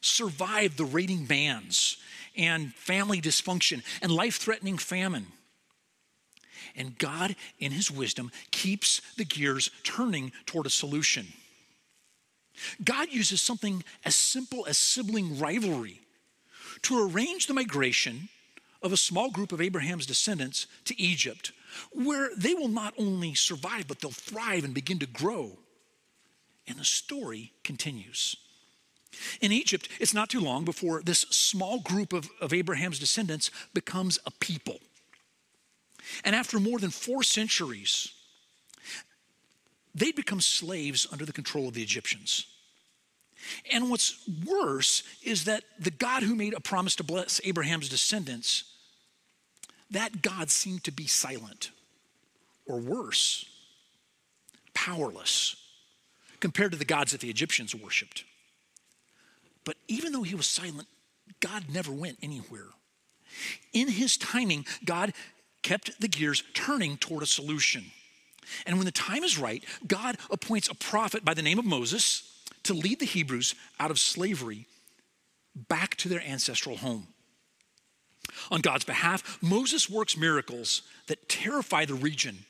survive 0.00 0.76
the 0.76 0.84
raiding 0.84 1.26
bands 1.26 1.96
and 2.36 2.74
family 2.74 3.20
dysfunction 3.20 3.82
and 4.00 4.12
life 4.12 4.36
threatening 4.36 4.78
famine? 4.78 5.26
And 6.76 6.98
God, 6.98 7.36
in 7.58 7.72
his 7.72 7.90
wisdom, 7.90 8.30
keeps 8.50 9.00
the 9.16 9.24
gears 9.24 9.70
turning 9.82 10.32
toward 10.46 10.66
a 10.66 10.70
solution. 10.70 11.26
God 12.84 13.08
uses 13.10 13.40
something 13.40 13.82
as 14.04 14.14
simple 14.14 14.66
as 14.66 14.78
sibling 14.78 15.38
rivalry 15.38 16.00
to 16.82 17.08
arrange 17.08 17.46
the 17.46 17.54
migration 17.54 18.28
of 18.82 18.92
a 18.92 18.96
small 18.96 19.30
group 19.30 19.52
of 19.52 19.60
Abraham's 19.60 20.06
descendants 20.06 20.66
to 20.84 21.00
Egypt, 21.00 21.52
where 21.92 22.30
they 22.36 22.54
will 22.54 22.68
not 22.68 22.94
only 22.98 23.34
survive, 23.34 23.88
but 23.88 24.00
they'll 24.00 24.10
thrive 24.10 24.64
and 24.64 24.74
begin 24.74 24.98
to 25.00 25.06
grow. 25.06 25.58
And 26.66 26.78
the 26.78 26.84
story 26.84 27.52
continues. 27.64 28.36
In 29.40 29.52
Egypt, 29.52 29.88
it's 30.00 30.14
not 30.14 30.30
too 30.30 30.40
long 30.40 30.64
before 30.64 31.02
this 31.02 31.20
small 31.20 31.80
group 31.80 32.12
of, 32.12 32.28
of 32.40 32.52
Abraham's 32.52 32.98
descendants 32.98 33.50
becomes 33.74 34.18
a 34.26 34.30
people. 34.30 34.78
And 36.24 36.34
after 36.34 36.58
more 36.58 36.78
than 36.78 36.90
four 36.90 37.22
centuries, 37.22 38.12
they'd 39.94 40.16
become 40.16 40.40
slaves 40.40 41.06
under 41.12 41.24
the 41.24 41.32
control 41.32 41.68
of 41.68 41.74
the 41.74 41.82
Egyptians. 41.82 42.46
And 43.72 43.90
what's 43.90 44.18
worse 44.46 45.02
is 45.22 45.44
that 45.44 45.64
the 45.78 45.90
God 45.90 46.22
who 46.22 46.34
made 46.34 46.54
a 46.54 46.60
promise 46.60 46.96
to 46.96 47.04
bless 47.04 47.40
Abraham's 47.44 47.88
descendants 47.88 48.64
that 49.92 50.22
God 50.22 50.50
seemed 50.50 50.84
to 50.84 50.92
be 50.92 51.06
silent, 51.06 51.70
or 52.66 52.78
worse, 52.78 53.46
powerless 54.74 55.56
compared 56.40 56.72
to 56.72 56.78
the 56.78 56.84
gods 56.84 57.12
that 57.12 57.20
the 57.20 57.30
Egyptians 57.30 57.74
worshiped. 57.74 58.24
But 59.64 59.76
even 59.86 60.12
though 60.12 60.22
he 60.22 60.34
was 60.34 60.46
silent, 60.46 60.88
God 61.40 61.64
never 61.72 61.92
went 61.92 62.18
anywhere. 62.22 62.66
In 63.72 63.88
his 63.88 64.16
timing, 64.16 64.66
God 64.84 65.12
kept 65.62 66.00
the 66.00 66.08
gears 66.08 66.42
turning 66.54 66.96
toward 66.96 67.22
a 67.22 67.26
solution. 67.26 67.84
And 68.66 68.76
when 68.76 68.86
the 68.86 68.92
time 68.92 69.22
is 69.22 69.38
right, 69.38 69.64
God 69.86 70.18
appoints 70.30 70.68
a 70.68 70.74
prophet 70.74 71.24
by 71.24 71.34
the 71.34 71.42
name 71.42 71.58
of 71.58 71.64
Moses 71.64 72.40
to 72.64 72.74
lead 72.74 72.98
the 72.98 73.06
Hebrews 73.06 73.54
out 73.78 73.90
of 73.90 73.98
slavery 73.98 74.66
back 75.54 75.96
to 75.96 76.08
their 76.08 76.22
ancestral 76.22 76.76
home. 76.76 77.08
On 78.50 78.60
God's 78.60 78.84
behalf, 78.84 79.38
Moses 79.42 79.90
works 79.90 80.16
miracles 80.16 80.82
that 81.06 81.28
terrify 81.28 81.84
the 81.84 81.94
region 81.94 82.44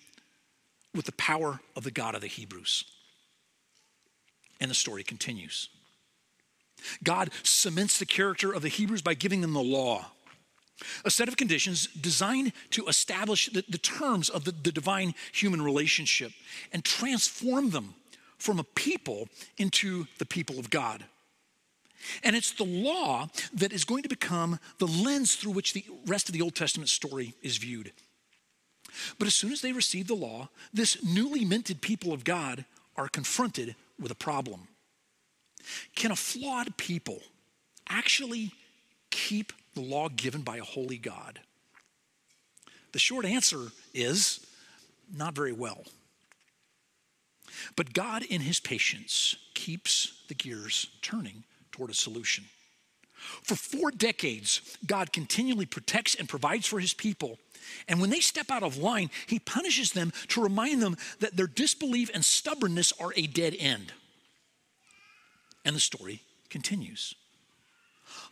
with 0.94 1.06
the 1.06 1.12
power 1.12 1.60
of 1.74 1.84
the 1.84 1.90
God 1.90 2.14
of 2.14 2.20
the 2.20 2.26
Hebrews. 2.26 2.84
And 4.60 4.70
the 4.70 4.74
story 4.74 5.02
continues. 5.02 5.68
God 7.02 7.30
cements 7.42 7.98
the 7.98 8.06
character 8.06 8.52
of 8.52 8.62
the 8.62 8.68
Hebrews 8.68 9.02
by 9.02 9.14
giving 9.14 9.40
them 9.40 9.52
the 9.52 9.62
law, 9.62 10.06
a 11.04 11.10
set 11.10 11.28
of 11.28 11.36
conditions 11.36 11.86
designed 11.86 12.52
to 12.70 12.86
establish 12.86 13.48
the, 13.50 13.64
the 13.68 13.78
terms 13.78 14.28
of 14.28 14.44
the, 14.44 14.52
the 14.52 14.72
divine 14.72 15.14
human 15.32 15.62
relationship 15.62 16.32
and 16.72 16.84
transform 16.84 17.70
them 17.70 17.94
from 18.38 18.58
a 18.58 18.64
people 18.64 19.28
into 19.58 20.06
the 20.18 20.26
people 20.26 20.58
of 20.58 20.70
God. 20.70 21.04
And 22.22 22.34
it's 22.34 22.52
the 22.52 22.64
law 22.64 23.28
that 23.54 23.72
is 23.72 23.84
going 23.84 24.02
to 24.02 24.08
become 24.08 24.58
the 24.78 24.86
lens 24.86 25.34
through 25.36 25.52
which 25.52 25.72
the 25.72 25.84
rest 26.06 26.28
of 26.28 26.32
the 26.32 26.42
Old 26.42 26.54
Testament 26.54 26.88
story 26.88 27.34
is 27.42 27.56
viewed. 27.56 27.92
But 29.18 29.26
as 29.26 29.34
soon 29.34 29.52
as 29.52 29.60
they 29.60 29.72
receive 29.72 30.06
the 30.06 30.14
law, 30.14 30.48
this 30.72 31.02
newly 31.02 31.44
minted 31.44 31.80
people 31.80 32.12
of 32.12 32.24
God 32.24 32.64
are 32.96 33.08
confronted 33.08 33.74
with 33.98 34.10
a 34.10 34.16
problem. 34.16 34.68
Can 35.94 36.10
a 36.10 36.16
flawed 36.16 36.76
people 36.76 37.20
actually 37.88 38.52
keep 39.10 39.52
the 39.74 39.80
law 39.80 40.08
given 40.08 40.42
by 40.42 40.56
a 40.56 40.64
holy 40.64 40.98
God? 40.98 41.40
The 42.92 42.98
short 42.98 43.24
answer 43.24 43.68
is 43.94 44.46
not 45.14 45.34
very 45.34 45.52
well. 45.52 45.84
But 47.76 47.92
God, 47.92 48.22
in 48.22 48.40
his 48.40 48.60
patience, 48.60 49.36
keeps 49.54 50.22
the 50.28 50.34
gears 50.34 50.88
turning 51.00 51.44
toward 51.72 51.90
a 51.90 51.94
solution. 51.94 52.44
For 53.42 53.54
four 53.54 53.90
decades, 53.90 54.60
God 54.86 55.12
continually 55.12 55.66
protects 55.66 56.14
and 56.14 56.28
provides 56.28 56.66
for 56.66 56.80
his 56.80 56.92
people. 56.92 57.38
And 57.88 58.00
when 58.00 58.10
they 58.10 58.20
step 58.20 58.50
out 58.50 58.62
of 58.62 58.76
line, 58.76 59.10
he 59.26 59.38
punishes 59.38 59.92
them 59.92 60.12
to 60.28 60.42
remind 60.42 60.82
them 60.82 60.96
that 61.20 61.36
their 61.36 61.46
disbelief 61.46 62.10
and 62.12 62.24
stubbornness 62.24 62.92
are 63.00 63.12
a 63.16 63.26
dead 63.26 63.54
end. 63.58 63.92
And 65.64 65.76
the 65.76 65.80
story 65.80 66.22
continues. 66.50 67.14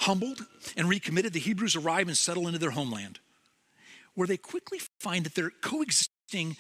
Humbled 0.01 0.45
and 0.77 0.89
recommitted, 0.89 1.33
the 1.33 1.41
Hebrews 1.41 1.77
arrive 1.77 2.09
and 2.09 2.17
settle 2.17 2.47
into 2.47 2.59
their 2.59 2.71
homeland, 2.71 3.21
where 4.15 4.27
they 4.27 4.37
quickly 4.37 4.81
find 4.99 5.25
that 5.25 5.35
they're 5.35 5.51
coexisting 5.51 6.57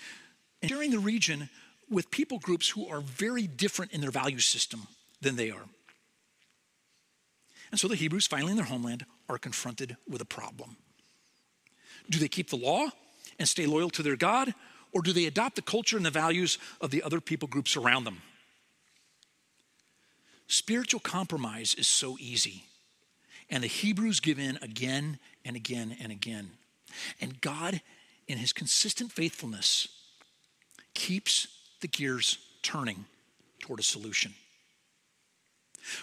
and 0.62 0.70
sharing 0.70 0.90
the 0.90 0.98
region 0.98 1.48
with 1.90 2.10
people 2.10 2.38
groups 2.38 2.68
who 2.68 2.86
are 2.88 3.00
very 3.00 3.46
different 3.46 3.92
in 3.92 4.00
their 4.00 4.10
value 4.12 4.38
system 4.38 4.86
than 5.20 5.36
they 5.36 5.50
are. 5.50 5.64
And 7.70 7.78
so 7.78 7.88
the 7.88 7.96
Hebrews, 7.96 8.26
finally 8.26 8.50
in 8.50 8.56
their 8.56 8.66
homeland, 8.66 9.06
are 9.28 9.38
confronted 9.38 9.96
with 10.08 10.20
a 10.20 10.24
problem. 10.24 10.76
Do 12.08 12.18
they 12.18 12.28
keep 12.28 12.50
the 12.50 12.56
law 12.56 12.88
and 13.38 13.48
stay 13.48 13.66
loyal 13.66 13.90
to 13.90 14.02
their 14.02 14.16
God, 14.16 14.54
or 14.92 15.02
do 15.02 15.12
they 15.12 15.26
adopt 15.26 15.56
the 15.56 15.62
culture 15.62 15.96
and 15.96 16.04
the 16.04 16.10
values 16.10 16.58
of 16.80 16.90
the 16.90 17.02
other 17.02 17.20
people 17.20 17.46
groups 17.48 17.76
around 17.76 18.04
them? 18.04 18.22
Spiritual 20.48 21.00
compromise 21.00 21.74
is 21.76 21.86
so 21.86 22.16
easy, 22.18 22.64
and 23.48 23.62
the 23.62 23.68
Hebrews 23.68 24.18
give 24.18 24.40
in 24.40 24.58
again 24.62 25.20
and 25.44 25.54
again 25.54 25.96
and 26.02 26.10
again. 26.10 26.50
And 27.20 27.40
God, 27.40 27.80
in 28.26 28.38
his 28.38 28.52
consistent 28.52 29.12
faithfulness, 29.12 29.86
keeps 30.92 31.46
the 31.80 31.88
gears 31.88 32.38
turning 32.62 33.04
toward 33.60 33.78
a 33.78 33.84
solution. 33.84 34.34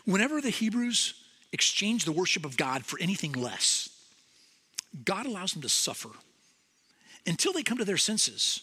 Whenever 0.05 0.39
the 0.39 0.49
Hebrews 0.49 1.13
exchange 1.51 2.05
the 2.05 2.11
worship 2.11 2.45
of 2.45 2.57
God 2.57 2.85
for 2.85 2.99
anything 2.99 3.31
less. 3.31 3.89
God 5.05 5.25
allows 5.25 5.53
them 5.53 5.61
to 5.61 5.69
suffer 5.69 6.09
until 7.25 7.53
they 7.53 7.63
come 7.63 7.77
to 7.77 7.85
their 7.85 7.97
senses. 7.97 8.61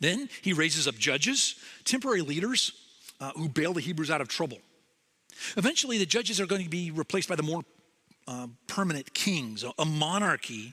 Then 0.00 0.28
he 0.42 0.52
raises 0.52 0.88
up 0.88 0.94
judges, 0.96 1.56
temporary 1.84 2.22
leaders 2.22 2.72
uh, 3.20 3.32
who 3.36 3.48
bail 3.48 3.72
the 3.72 3.80
Hebrews 3.80 4.10
out 4.10 4.20
of 4.20 4.28
trouble. 4.28 4.58
Eventually, 5.56 5.98
the 5.98 6.06
judges 6.06 6.40
are 6.40 6.46
going 6.46 6.64
to 6.64 6.70
be 6.70 6.90
replaced 6.90 7.28
by 7.28 7.36
the 7.36 7.42
more 7.42 7.62
uh, 8.26 8.46
permanent 8.66 9.12
kings, 9.12 9.64
a, 9.64 9.72
a 9.78 9.84
monarchy 9.84 10.72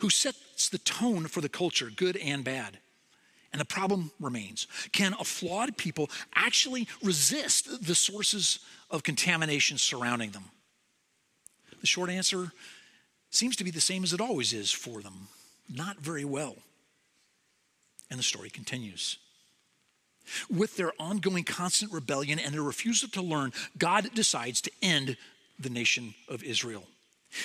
who 0.00 0.10
sets 0.10 0.68
the 0.68 0.78
tone 0.78 1.26
for 1.26 1.40
the 1.40 1.48
culture, 1.48 1.90
good 1.94 2.16
and 2.16 2.44
bad. 2.44 2.78
And 3.52 3.60
the 3.60 3.66
problem 3.66 4.10
remains 4.18 4.66
can 4.92 5.14
a 5.20 5.24
flawed 5.24 5.76
people 5.76 6.10
actually 6.34 6.88
resist 7.02 7.86
the 7.86 7.94
sources 7.94 8.60
of 8.90 9.02
contamination 9.02 9.78
surrounding 9.78 10.30
them? 10.30 10.44
The 11.80 11.86
short 11.86 12.10
answer 12.10 12.52
seems 13.30 13.56
to 13.56 13.64
be 13.64 13.70
the 13.70 13.80
same 13.80 14.04
as 14.04 14.12
it 14.12 14.20
always 14.20 14.52
is 14.52 14.70
for 14.70 15.02
them 15.02 15.28
not 15.68 15.98
very 15.98 16.24
well. 16.24 16.56
And 18.10 18.18
the 18.18 18.24
story 18.24 18.50
continues. 18.50 19.18
With 20.50 20.76
their 20.76 20.92
ongoing 20.98 21.44
constant 21.44 21.92
rebellion 21.92 22.38
and 22.38 22.54
their 22.54 22.62
refusal 22.62 23.08
to 23.10 23.22
learn, 23.22 23.52
God 23.78 24.14
decides 24.14 24.60
to 24.62 24.70
end 24.80 25.16
the 25.58 25.70
nation 25.70 26.14
of 26.28 26.44
Israel. 26.44 26.84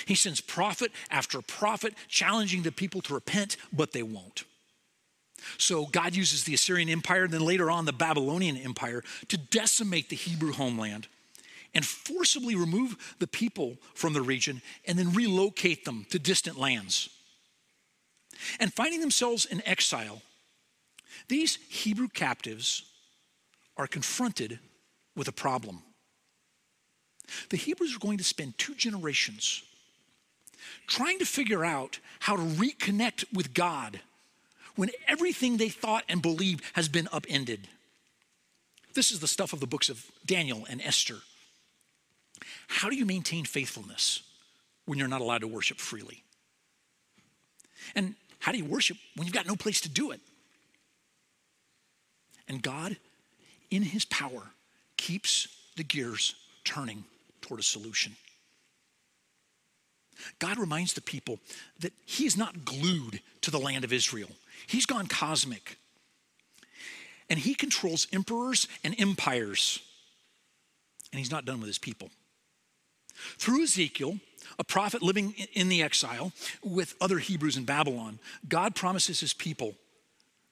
He 0.06 0.14
sends 0.14 0.40
prophet 0.40 0.92
after 1.10 1.40
prophet 1.40 1.94
challenging 2.08 2.62
the 2.62 2.72
people 2.72 3.00
to 3.02 3.14
repent, 3.14 3.56
but 3.72 3.92
they 3.92 4.02
won't. 4.02 4.44
So 5.56 5.86
God 5.86 6.14
uses 6.14 6.44
the 6.44 6.54
Assyrian 6.54 6.88
Empire, 6.88 7.24
and 7.24 7.32
then 7.32 7.44
later 7.44 7.70
on 7.70 7.84
the 7.84 7.92
Babylonian 7.92 8.56
Empire, 8.56 9.02
to 9.28 9.36
decimate 9.36 10.08
the 10.08 10.16
Hebrew 10.16 10.52
homeland 10.52 11.06
and 11.74 11.84
forcibly 11.84 12.54
remove 12.54 13.16
the 13.18 13.26
people 13.26 13.76
from 13.94 14.12
the 14.12 14.22
region 14.22 14.62
and 14.86 14.98
then 14.98 15.12
relocate 15.12 15.84
them 15.84 16.06
to 16.10 16.18
distant 16.18 16.58
lands. 16.58 17.08
And 18.60 18.72
finding 18.72 19.00
themselves 19.00 19.44
in 19.44 19.66
exile, 19.66 20.22
these 21.28 21.56
Hebrew 21.68 22.08
captives 22.08 22.84
are 23.76 23.86
confronted 23.86 24.58
with 25.16 25.28
a 25.28 25.32
problem. 25.32 25.82
The 27.50 27.56
Hebrews 27.56 27.94
are 27.96 28.00
going 28.00 28.18
to 28.18 28.24
spend 28.24 28.56
two 28.58 28.74
generations 28.74 29.62
trying 30.86 31.18
to 31.18 31.26
figure 31.26 31.64
out 31.64 31.98
how 32.20 32.36
to 32.36 32.42
reconnect 32.42 33.24
with 33.32 33.54
God 33.54 34.00
when 34.78 34.90
everything 35.08 35.56
they 35.56 35.68
thought 35.68 36.04
and 36.08 36.22
believed 36.22 36.62
has 36.74 36.88
been 36.88 37.08
upended. 37.10 37.66
This 38.94 39.10
is 39.10 39.18
the 39.18 39.26
stuff 39.26 39.52
of 39.52 39.58
the 39.58 39.66
books 39.66 39.88
of 39.88 40.06
Daniel 40.24 40.64
and 40.70 40.80
Esther. 40.80 41.16
How 42.68 42.88
do 42.88 42.94
you 42.94 43.04
maintain 43.04 43.44
faithfulness 43.44 44.22
when 44.86 44.96
you're 44.96 45.08
not 45.08 45.20
allowed 45.20 45.40
to 45.40 45.48
worship 45.48 45.78
freely? 45.78 46.22
And 47.96 48.14
how 48.38 48.52
do 48.52 48.58
you 48.58 48.64
worship 48.64 48.96
when 49.16 49.26
you've 49.26 49.34
got 49.34 49.48
no 49.48 49.56
place 49.56 49.80
to 49.80 49.88
do 49.88 50.12
it? 50.12 50.20
And 52.46 52.62
God, 52.62 52.98
in 53.72 53.82
His 53.82 54.04
power, 54.04 54.52
keeps 54.96 55.48
the 55.76 55.82
gears 55.82 56.36
turning 56.62 57.02
toward 57.40 57.58
a 57.58 57.64
solution. 57.64 58.14
God 60.38 60.56
reminds 60.56 60.92
the 60.92 61.00
people 61.00 61.40
that 61.80 61.92
He 62.06 62.26
is 62.26 62.36
not 62.36 62.64
glued 62.64 63.20
to 63.40 63.50
the 63.50 63.58
land 63.58 63.82
of 63.82 63.92
Israel, 63.92 64.30
He's 64.66 64.86
gone 64.86 65.06
cosmic. 65.06 65.78
And 67.30 67.38
He 67.38 67.54
controls 67.54 68.06
emperors 68.12 68.68
and 68.82 68.94
empires. 68.98 69.80
And 71.12 71.18
He's 71.18 71.30
not 71.30 71.44
done 71.44 71.60
with 71.60 71.68
His 71.68 71.78
people. 71.78 72.10
Through 73.38 73.64
Ezekiel, 73.64 74.18
a 74.58 74.64
prophet 74.64 75.02
living 75.02 75.34
in 75.52 75.68
the 75.68 75.82
exile 75.82 76.32
with 76.62 76.94
other 77.00 77.18
Hebrews 77.18 77.56
in 77.56 77.64
Babylon, 77.64 78.18
God 78.48 78.74
promises 78.74 79.20
His 79.20 79.34
people 79.34 79.74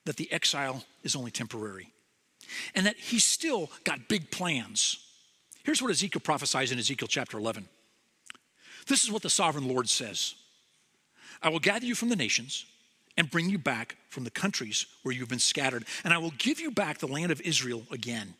that 0.05 0.17
the 0.17 0.31
exile 0.31 0.83
is 1.03 1.15
only 1.15 1.31
temporary 1.31 1.91
and 2.75 2.85
that 2.85 2.97
He's 2.97 3.23
still 3.23 3.69
got 3.83 4.07
big 4.07 4.31
plans. 4.31 4.99
Here's 5.63 5.81
what 5.81 5.91
Ezekiel 5.91 6.21
prophesies 6.21 6.71
in 6.71 6.79
Ezekiel 6.79 7.07
chapter 7.07 7.37
11. 7.37 7.67
This 8.87 9.03
is 9.03 9.11
what 9.11 9.21
the 9.21 9.29
sovereign 9.29 9.67
Lord 9.67 9.89
says 9.89 10.35
I 11.41 11.49
will 11.49 11.59
gather 11.59 11.85
you 11.85 11.95
from 11.95 12.09
the 12.09 12.15
nations 12.15 12.65
and 13.17 13.31
bring 13.31 13.49
you 13.49 13.57
back 13.57 13.97
from 14.09 14.23
the 14.23 14.29
countries 14.29 14.85
where 15.03 15.13
you've 15.13 15.29
been 15.29 15.39
scattered, 15.39 15.85
and 16.03 16.13
I 16.13 16.19
will 16.19 16.33
give 16.37 16.59
you 16.59 16.71
back 16.71 16.99
the 16.99 17.07
land 17.07 17.31
of 17.31 17.41
Israel 17.41 17.83
again. 17.91 18.35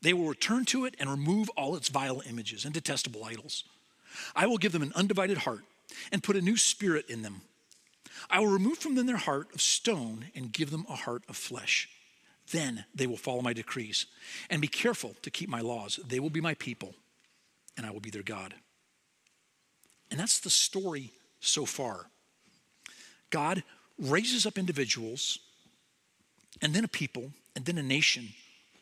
They 0.00 0.12
will 0.12 0.28
return 0.28 0.64
to 0.66 0.84
it 0.84 0.94
and 1.00 1.10
remove 1.10 1.50
all 1.50 1.74
its 1.74 1.88
vile 1.88 2.22
images 2.28 2.64
and 2.64 2.72
detestable 2.72 3.24
idols. 3.24 3.64
I 4.34 4.46
will 4.46 4.58
give 4.58 4.72
them 4.72 4.82
an 4.82 4.92
undivided 4.94 5.38
heart 5.38 5.64
and 6.12 6.22
put 6.22 6.36
a 6.36 6.40
new 6.40 6.56
spirit 6.56 7.08
in 7.08 7.22
them. 7.22 7.42
I 8.30 8.40
will 8.40 8.48
remove 8.48 8.78
from 8.78 8.94
them 8.94 9.06
their 9.06 9.16
heart 9.16 9.48
of 9.54 9.60
stone 9.60 10.26
and 10.34 10.52
give 10.52 10.70
them 10.70 10.86
a 10.88 10.94
heart 10.94 11.24
of 11.28 11.36
flesh. 11.36 11.88
Then 12.50 12.84
they 12.94 13.06
will 13.06 13.16
follow 13.16 13.42
my 13.42 13.52
decrees 13.52 14.06
and 14.48 14.60
be 14.60 14.68
careful 14.68 15.14
to 15.22 15.30
keep 15.30 15.48
my 15.48 15.60
laws. 15.60 15.98
They 16.06 16.20
will 16.20 16.30
be 16.30 16.40
my 16.40 16.54
people, 16.54 16.94
and 17.76 17.84
I 17.84 17.90
will 17.90 18.00
be 18.00 18.10
their 18.10 18.22
God. 18.22 18.54
And 20.10 20.18
that's 20.18 20.40
the 20.40 20.50
story 20.50 21.12
so 21.40 21.66
far. 21.66 22.06
God 23.30 23.62
raises 23.98 24.46
up 24.46 24.58
individuals, 24.58 25.38
and 26.62 26.74
then 26.74 26.84
a 26.84 26.88
people, 26.88 27.32
and 27.56 27.64
then 27.64 27.78
a 27.78 27.82
nation, 27.82 28.28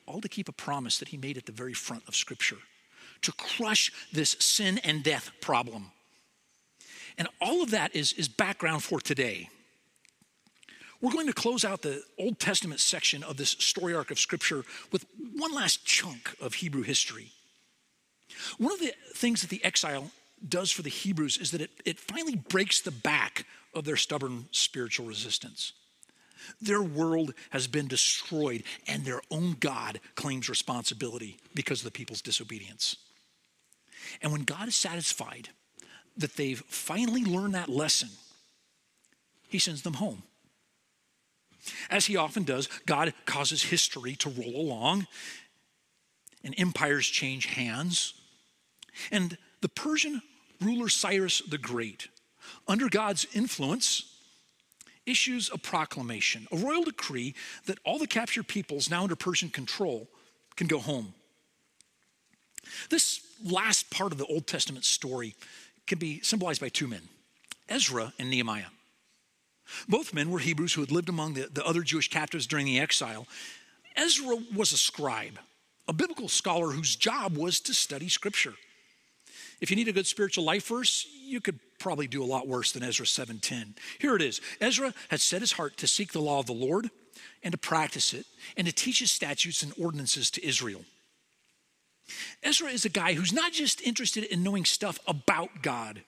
all 0.07 0.21
to 0.21 0.29
keep 0.29 0.49
a 0.49 0.53
promise 0.53 0.99
that 0.99 1.09
He 1.09 1.17
made 1.17 1.37
at 1.37 1.47
the 1.47 1.53
very 1.53 1.75
front 1.75 2.03
of 2.09 2.15
Scripture 2.15 2.59
to 3.23 3.33
crush 3.33 3.93
this 4.13 4.37
sin 4.39 4.79
and 4.79 5.03
death 5.03 5.31
problem. 5.41 5.91
And 7.19 7.29
all 7.41 7.63
of 7.63 7.71
that 7.71 7.95
is, 7.97 8.13
is 8.13 8.29
background 8.29 8.83
for 8.83 9.01
today. 9.01 9.49
We're 11.01 11.13
going 11.13 11.27
to 11.27 11.33
close 11.33 11.65
out 11.65 11.83
the 11.83 12.03
Old 12.19 12.39
Testament 12.39 12.81
section 12.81 13.23
of 13.23 13.37
this 13.37 13.51
story 13.51 13.95
arc 13.95 14.11
of 14.11 14.19
Scripture 14.19 14.65
with 14.93 15.07
one 15.35 15.53
last 15.53 15.85
chunk 15.85 16.35
of 16.41 16.55
Hebrew 16.55 16.83
history. 16.83 17.33
One 18.59 18.73
of 18.73 18.81
the 18.81 18.93
things 19.15 19.41
that 19.43 19.51
the 19.51 19.65
exile 19.65 20.11
does 20.47 20.71
for 20.71 20.83
the 20.83 20.91
Hebrews 20.91 21.39
is 21.39 21.51
that 21.51 21.61
it, 21.61 21.71
it 21.85 21.99
finally 21.99 22.37
breaks 22.37 22.81
the 22.81 22.91
back 22.91 23.47
of 23.77 23.85
their 23.85 23.97
stubborn 23.97 24.47
spiritual 24.51 25.07
resistance. 25.07 25.73
Their 26.61 26.83
world 26.83 27.35
has 27.51 27.67
been 27.67 27.89
destroyed, 27.89 28.63
and 28.87 29.05
their 29.05 29.21
own 29.31 29.57
God 29.59 30.01
claims 30.15 30.49
responsibility 30.49 31.39
because 31.55 31.81
of 31.81 31.85
the 31.85 31.91
people's 31.91 32.23
disobedience. 32.23 32.97
And 34.23 34.33
when 34.33 34.43
God 34.43 34.69
is 34.69 34.77
satisfied 34.77 35.49
that 36.17 36.37
they've 36.37 36.63
finally 36.69 37.25
learned 37.25 37.55
that 37.55 37.69
lesson, 37.69 38.09
He 39.49 39.59
sends 39.59 39.83
them 39.83 39.95
home. 39.95 40.23
As 41.91 42.07
He 42.07 42.17
often 42.17 42.45
does, 42.45 42.69
God 42.87 43.13
causes 43.25 43.65
history 43.65 44.15
to 44.17 44.31
roll 44.31 44.57
along, 44.57 45.07
and 46.45 46.55
empires 46.59 47.07
change 47.07 47.47
hands. 47.47 48.15
And 49.11 49.37
the 49.63 49.69
Persian 49.69 50.23
ruler 50.61 50.89
Cyrus 50.89 51.41
the 51.41 51.59
Great, 51.59 52.09
under 52.69 52.89
God's 52.89 53.27
influence, 53.35 54.13
issues 55.07 55.51
a 55.53 55.59
proclamation, 55.59 56.47
a 56.53 56.57
royal 56.57 56.83
decree 56.83 57.35
that 57.67 57.79
all 57.85 57.99
the 57.99 58.07
captured 58.07 58.49
peoples 58.49 58.91
now 58.91 59.05
under 59.05 59.17
Persian 59.17 59.49
control 59.49 60.09
can 60.57 60.67
go 60.67 60.79
home. 60.79 61.15
This 62.91 63.21
last 63.45 63.91
part 63.91 64.13
of 64.13 64.19
the 64.19 64.27
Old 64.27 64.47
Testament 64.47 64.85
story 64.85 65.35
can 65.87 65.99
be 65.99 66.21
symbolized 66.21 66.61
by 66.61 66.69
two 66.69 66.89
men 66.89 67.03
Ezra 67.69 68.13
and 68.19 68.31
Nehemiah. 68.31 68.67
Both 69.89 70.15
men 70.15 70.31
were 70.31 70.39
Hebrews 70.39 70.75
who 70.75 70.81
had 70.81 70.93
lived 70.93 71.09
among 71.09 71.35
the, 71.35 71.49
the 71.53 71.65
other 71.65 71.83
Jewish 71.83 72.09
captives 72.09 72.47
during 72.47 72.67
the 72.67 72.79
exile. 72.79 73.27
Ezra 73.97 74.37
was 74.55 74.73
a 74.73 74.77
scribe, 74.77 75.39
a 75.89 75.93
biblical 75.93 76.29
scholar 76.29 76.71
whose 76.71 76.95
job 76.95 77.37
was 77.37 77.61
to 77.61 77.75
study 77.75 78.09
scripture. 78.09 78.55
If 79.61 79.71
you 79.71 79.77
need 79.77 79.89
a 79.89 79.93
good 79.93 80.07
spiritual 80.07 80.45
life 80.45 80.67
verse, 80.67 81.07
you 81.19 81.41
could 81.41 81.59
probably 81.79 82.07
do 82.07 82.23
a 82.23 82.27
lot 82.27 82.47
worse 82.47 82.73
than 82.73 82.83
Ezra 82.83 83.07
7:10. 83.07 83.75
Here 83.99 84.15
it 84.17 84.23
is. 84.23 84.41
Ezra 84.61 84.95
had 85.09 85.21
set 85.21 85.41
his 85.41 85.53
heart 85.53 85.77
to 85.79 85.87
seek 85.87 86.13
the 86.13 86.21
law 86.21 86.41
of 86.41 86.47
the 86.47 86.53
Lord 86.53 86.91
and 87.43 87.53
to 87.53 87.59
practice 87.59 88.13
it 88.13 88.27
and 88.57 88.67
to 88.67 88.73
teach 88.73 88.99
his 88.99 89.11
statutes 89.11 89.63
and 89.63 89.73
ordinances 89.79 90.31
to 90.33 90.45
Israel. 90.45 90.85
Ezra 92.43 92.71
is 92.71 92.85
a 92.85 92.91
guy 92.91 93.15
who's 93.15 93.33
not 93.33 93.53
just 93.53 93.81
interested 93.81 94.25
in 94.25 94.43
knowing 94.43 94.65
stuff 94.65 94.99
about 95.07 95.63
God. 95.63 96.05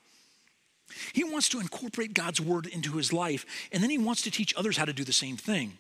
He 1.12 1.24
wants 1.24 1.48
to 1.50 1.60
incorporate 1.60 2.14
God's 2.14 2.40
word 2.40 2.66
into 2.66 2.92
his 2.92 3.12
life, 3.12 3.44
and 3.72 3.82
then 3.82 3.90
he 3.90 3.98
wants 3.98 4.22
to 4.22 4.30
teach 4.30 4.54
others 4.54 4.76
how 4.76 4.84
to 4.84 4.92
do 4.92 5.04
the 5.04 5.12
same 5.12 5.36
thing. 5.36 5.78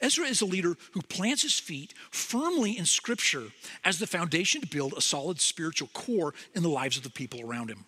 Ezra 0.00 0.26
is 0.26 0.40
a 0.40 0.46
leader 0.46 0.76
who 0.92 1.02
plants 1.02 1.42
his 1.42 1.58
feet 1.58 1.94
firmly 2.10 2.76
in 2.76 2.86
Scripture 2.86 3.44
as 3.84 3.98
the 3.98 4.06
foundation 4.06 4.60
to 4.60 4.66
build 4.66 4.94
a 4.96 5.00
solid 5.00 5.40
spiritual 5.40 5.88
core 5.92 6.34
in 6.54 6.62
the 6.62 6.68
lives 6.68 6.96
of 6.96 7.02
the 7.02 7.10
people 7.10 7.40
around 7.40 7.70
him. 7.70 7.84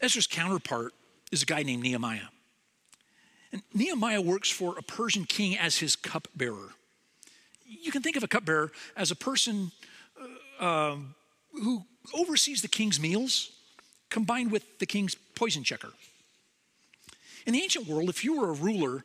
Ezra's 0.00 0.26
counterpart 0.26 0.92
is 1.32 1.42
a 1.42 1.46
guy 1.46 1.62
named 1.62 1.82
Nehemiah. 1.82 2.28
And 3.52 3.62
Nehemiah 3.72 4.20
works 4.20 4.50
for 4.50 4.76
a 4.78 4.82
Persian 4.82 5.24
king 5.24 5.56
as 5.56 5.78
his 5.78 5.96
cupbearer. 5.96 6.70
You 7.66 7.92
can 7.92 8.02
think 8.02 8.16
of 8.16 8.22
a 8.22 8.28
cupbearer 8.28 8.72
as 8.96 9.10
a 9.10 9.16
person 9.16 9.72
uh, 10.60 10.64
um, 10.64 11.14
who 11.52 11.84
oversees 12.12 12.62
the 12.62 12.68
king's 12.68 13.00
meals 13.00 13.52
combined 14.10 14.50
with 14.50 14.78
the 14.78 14.86
king's 14.86 15.14
poison 15.14 15.64
checker. 15.64 15.92
In 17.46 17.52
the 17.52 17.62
ancient 17.62 17.86
world, 17.86 18.08
if 18.08 18.24
you 18.24 18.40
were 18.40 18.50
a 18.50 18.54
ruler, 18.54 19.04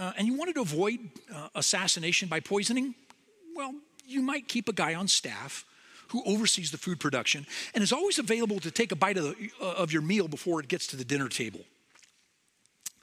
uh, 0.00 0.12
and 0.16 0.26
you 0.26 0.34
wanted 0.34 0.54
to 0.54 0.62
avoid 0.62 0.98
uh, 1.32 1.48
assassination 1.54 2.26
by 2.26 2.40
poisoning, 2.40 2.94
well, 3.54 3.74
you 4.06 4.22
might 4.22 4.48
keep 4.48 4.66
a 4.66 4.72
guy 4.72 4.94
on 4.94 5.06
staff 5.06 5.66
who 6.08 6.22
oversees 6.24 6.70
the 6.70 6.78
food 6.78 6.98
production 6.98 7.46
and 7.74 7.84
is 7.84 7.92
always 7.92 8.18
available 8.18 8.58
to 8.58 8.70
take 8.70 8.92
a 8.92 8.96
bite 8.96 9.18
of, 9.18 9.24
the, 9.24 9.50
uh, 9.60 9.74
of 9.74 9.92
your 9.92 10.00
meal 10.00 10.26
before 10.26 10.58
it 10.58 10.68
gets 10.68 10.86
to 10.86 10.96
the 10.96 11.04
dinner 11.04 11.28
table. 11.28 11.60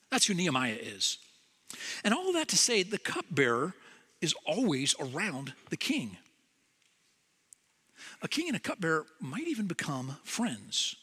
That's 0.09 0.25
who 0.25 0.33
Nehemiah 0.33 0.77
is. 0.81 1.19
And 2.03 2.15
all 2.15 2.33
that 2.33 2.47
to 2.47 2.57
say, 2.57 2.81
the 2.81 2.97
cupbearer 2.97 3.75
is 4.19 4.33
always 4.45 4.95
around 4.99 5.53
the 5.69 5.77
king. 5.77 6.17
A 8.23 8.27
king 8.27 8.47
and 8.47 8.57
a 8.57 8.59
cupbearer 8.59 9.05
might 9.21 9.47
even 9.47 9.67
become 9.67 10.17
friends. 10.23 10.95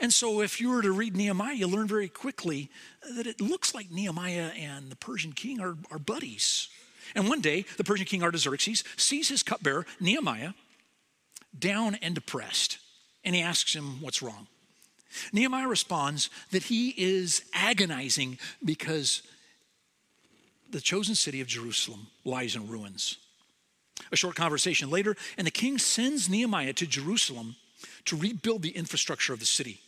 And 0.00 0.12
so, 0.12 0.40
if 0.40 0.60
you 0.60 0.70
were 0.70 0.82
to 0.82 0.92
read 0.92 1.16
Nehemiah, 1.16 1.54
you 1.54 1.66
learn 1.66 1.86
very 1.86 2.08
quickly 2.08 2.70
that 3.16 3.26
it 3.26 3.40
looks 3.40 3.74
like 3.74 3.90
Nehemiah 3.90 4.50
and 4.58 4.90
the 4.90 4.96
Persian 4.96 5.32
king 5.32 5.60
are, 5.60 5.76
are 5.90 5.98
buddies. 5.98 6.68
And 7.14 7.28
one 7.28 7.40
day, 7.40 7.64
the 7.76 7.84
Persian 7.84 8.06
king 8.06 8.22
Artaxerxes 8.22 8.84
sees 8.96 9.28
his 9.28 9.42
cupbearer, 9.42 9.86
Nehemiah, 10.00 10.52
down 11.56 11.96
and 11.96 12.14
depressed, 12.14 12.78
and 13.24 13.34
he 13.34 13.42
asks 13.42 13.74
him 13.74 14.00
what's 14.00 14.22
wrong. 14.22 14.48
Nehemiah 15.32 15.68
responds 15.68 16.28
that 16.50 16.64
he 16.64 16.90
is 16.90 17.44
agonizing 17.52 18.38
because 18.64 19.22
the 20.70 20.80
chosen 20.80 21.14
city 21.14 21.40
of 21.40 21.46
Jerusalem 21.46 22.08
lies 22.24 22.56
in 22.56 22.68
ruins. 22.68 23.18
A 24.10 24.16
short 24.16 24.34
conversation 24.34 24.90
later, 24.90 25.16
and 25.38 25.46
the 25.46 25.52
king 25.52 25.78
sends 25.78 26.28
Nehemiah 26.28 26.72
to 26.72 26.86
Jerusalem 26.86 27.54
to 28.06 28.16
rebuild 28.16 28.62
the 28.62 28.70
infrastructure 28.70 29.32
of 29.32 29.40
the 29.40 29.46
city. 29.46 29.80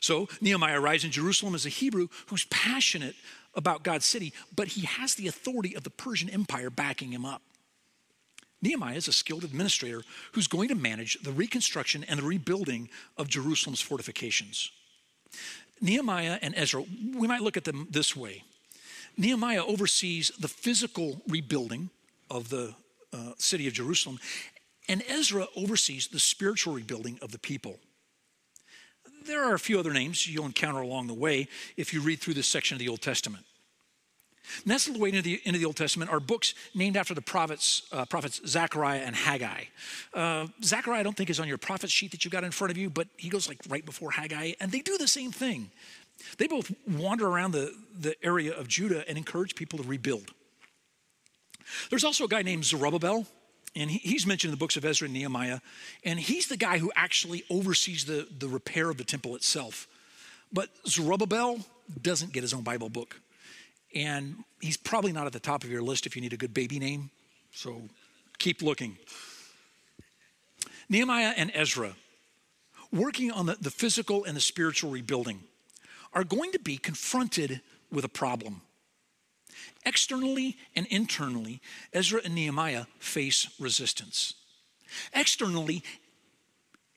So 0.00 0.28
Nehemiah 0.40 0.80
arrives 0.80 1.04
in 1.04 1.12
Jerusalem 1.12 1.54
as 1.54 1.64
a 1.64 1.70
Hebrew 1.70 2.08
who's 2.26 2.44
passionate 2.46 3.14
about 3.54 3.82
God's 3.82 4.04
city, 4.04 4.32
but 4.54 4.68
he 4.68 4.82
has 4.82 5.14
the 5.14 5.28
authority 5.28 5.76
of 5.76 5.84
the 5.84 5.90
Persian 5.90 6.28
Empire 6.28 6.70
backing 6.70 7.12
him 7.12 7.24
up. 7.24 7.42
Nehemiah 8.62 8.96
is 8.96 9.08
a 9.08 9.12
skilled 9.12 9.44
administrator 9.44 10.02
who's 10.32 10.46
going 10.46 10.68
to 10.68 10.74
manage 10.74 11.20
the 11.22 11.32
reconstruction 11.32 12.04
and 12.08 12.18
the 12.18 12.24
rebuilding 12.24 12.88
of 13.16 13.28
Jerusalem's 13.28 13.80
fortifications. 13.80 14.70
Nehemiah 15.80 16.38
and 16.40 16.54
Ezra, 16.56 16.84
we 17.16 17.26
might 17.26 17.42
look 17.42 17.56
at 17.56 17.64
them 17.64 17.88
this 17.90 18.16
way 18.16 18.44
Nehemiah 19.16 19.64
oversees 19.64 20.30
the 20.38 20.48
physical 20.48 21.20
rebuilding 21.28 21.90
of 22.30 22.48
the 22.48 22.74
uh, 23.12 23.32
city 23.36 23.66
of 23.66 23.74
Jerusalem, 23.74 24.18
and 24.92 25.02
Ezra 25.08 25.46
oversees 25.56 26.08
the 26.08 26.20
spiritual 26.20 26.74
rebuilding 26.74 27.18
of 27.22 27.32
the 27.32 27.38
people. 27.38 27.78
There 29.24 29.42
are 29.42 29.54
a 29.54 29.58
few 29.58 29.78
other 29.78 29.92
names 29.92 30.26
you'll 30.26 30.44
encounter 30.44 30.80
along 30.80 31.06
the 31.06 31.14
way 31.14 31.48
if 31.78 31.94
you 31.94 32.02
read 32.02 32.20
through 32.20 32.34
this 32.34 32.46
section 32.46 32.74
of 32.74 32.78
the 32.78 32.88
Old 32.88 33.00
Testament. 33.00 33.44
Nestled 34.66 34.96
away 34.96 35.08
into 35.10 35.22
the, 35.22 35.40
into 35.44 35.58
the 35.58 35.64
Old 35.64 35.76
Testament 35.76 36.10
are 36.10 36.20
books 36.20 36.54
named 36.74 36.98
after 36.98 37.14
the 37.14 37.22
prophets, 37.22 37.82
uh, 37.92 38.04
prophets 38.04 38.42
Zechariah 38.46 39.00
and 39.00 39.16
Haggai. 39.16 39.64
Uh, 40.12 40.48
Zechariah, 40.62 41.00
I 41.00 41.02
don't 41.02 41.16
think, 41.16 41.30
is 41.30 41.40
on 41.40 41.48
your 41.48 41.58
prophet 41.58 41.90
sheet 41.90 42.10
that 42.10 42.24
you 42.24 42.30
got 42.30 42.44
in 42.44 42.50
front 42.50 42.70
of 42.70 42.76
you, 42.76 42.90
but 42.90 43.08
he 43.16 43.30
goes 43.30 43.48
like 43.48 43.60
right 43.68 43.86
before 43.86 44.10
Haggai, 44.10 44.52
and 44.60 44.70
they 44.70 44.80
do 44.80 44.98
the 44.98 45.08
same 45.08 45.32
thing. 45.32 45.70
They 46.36 46.48
both 46.48 46.70
wander 46.86 47.26
around 47.26 47.52
the, 47.52 47.72
the 47.98 48.14
area 48.22 48.52
of 48.52 48.68
Judah 48.68 49.08
and 49.08 49.16
encourage 49.16 49.54
people 49.54 49.78
to 49.78 49.88
rebuild. 49.88 50.32
There's 51.88 52.04
also 52.04 52.24
a 52.24 52.28
guy 52.28 52.42
named 52.42 52.64
Zerubbabel, 52.64 53.26
and 53.74 53.90
he, 53.90 53.98
he's 53.98 54.26
mentioned 54.26 54.50
in 54.52 54.58
the 54.58 54.62
books 54.62 54.76
of 54.76 54.84
Ezra 54.84 55.06
and 55.06 55.14
Nehemiah, 55.14 55.60
and 56.04 56.18
he's 56.18 56.48
the 56.48 56.56
guy 56.56 56.78
who 56.78 56.92
actually 56.94 57.44
oversees 57.50 58.04
the, 58.04 58.26
the 58.38 58.48
repair 58.48 58.90
of 58.90 58.96
the 58.96 59.04
temple 59.04 59.34
itself. 59.36 59.88
But 60.52 60.68
Zerubbabel 60.86 61.60
doesn't 62.00 62.32
get 62.32 62.42
his 62.42 62.52
own 62.52 62.62
Bible 62.62 62.88
book. 62.88 63.20
And 63.94 64.44
he's 64.60 64.76
probably 64.76 65.12
not 65.12 65.26
at 65.26 65.32
the 65.32 65.40
top 65.40 65.64
of 65.64 65.70
your 65.70 65.82
list 65.82 66.06
if 66.06 66.16
you 66.16 66.22
need 66.22 66.32
a 66.32 66.36
good 66.36 66.54
baby 66.54 66.78
name. 66.78 67.10
So 67.52 67.82
keep 68.38 68.62
looking. 68.62 68.96
Nehemiah 70.88 71.34
and 71.36 71.50
Ezra, 71.54 71.94
working 72.90 73.30
on 73.30 73.46
the, 73.46 73.56
the 73.60 73.70
physical 73.70 74.24
and 74.24 74.36
the 74.36 74.40
spiritual 74.40 74.90
rebuilding, 74.90 75.40
are 76.12 76.24
going 76.24 76.52
to 76.52 76.58
be 76.58 76.76
confronted 76.76 77.60
with 77.90 78.04
a 78.04 78.08
problem. 78.08 78.62
Externally 79.84 80.56
and 80.76 80.86
internally, 80.86 81.60
Ezra 81.92 82.20
and 82.24 82.34
Nehemiah 82.34 82.86
face 82.98 83.48
resistance. 83.58 84.34
Externally, 85.14 85.82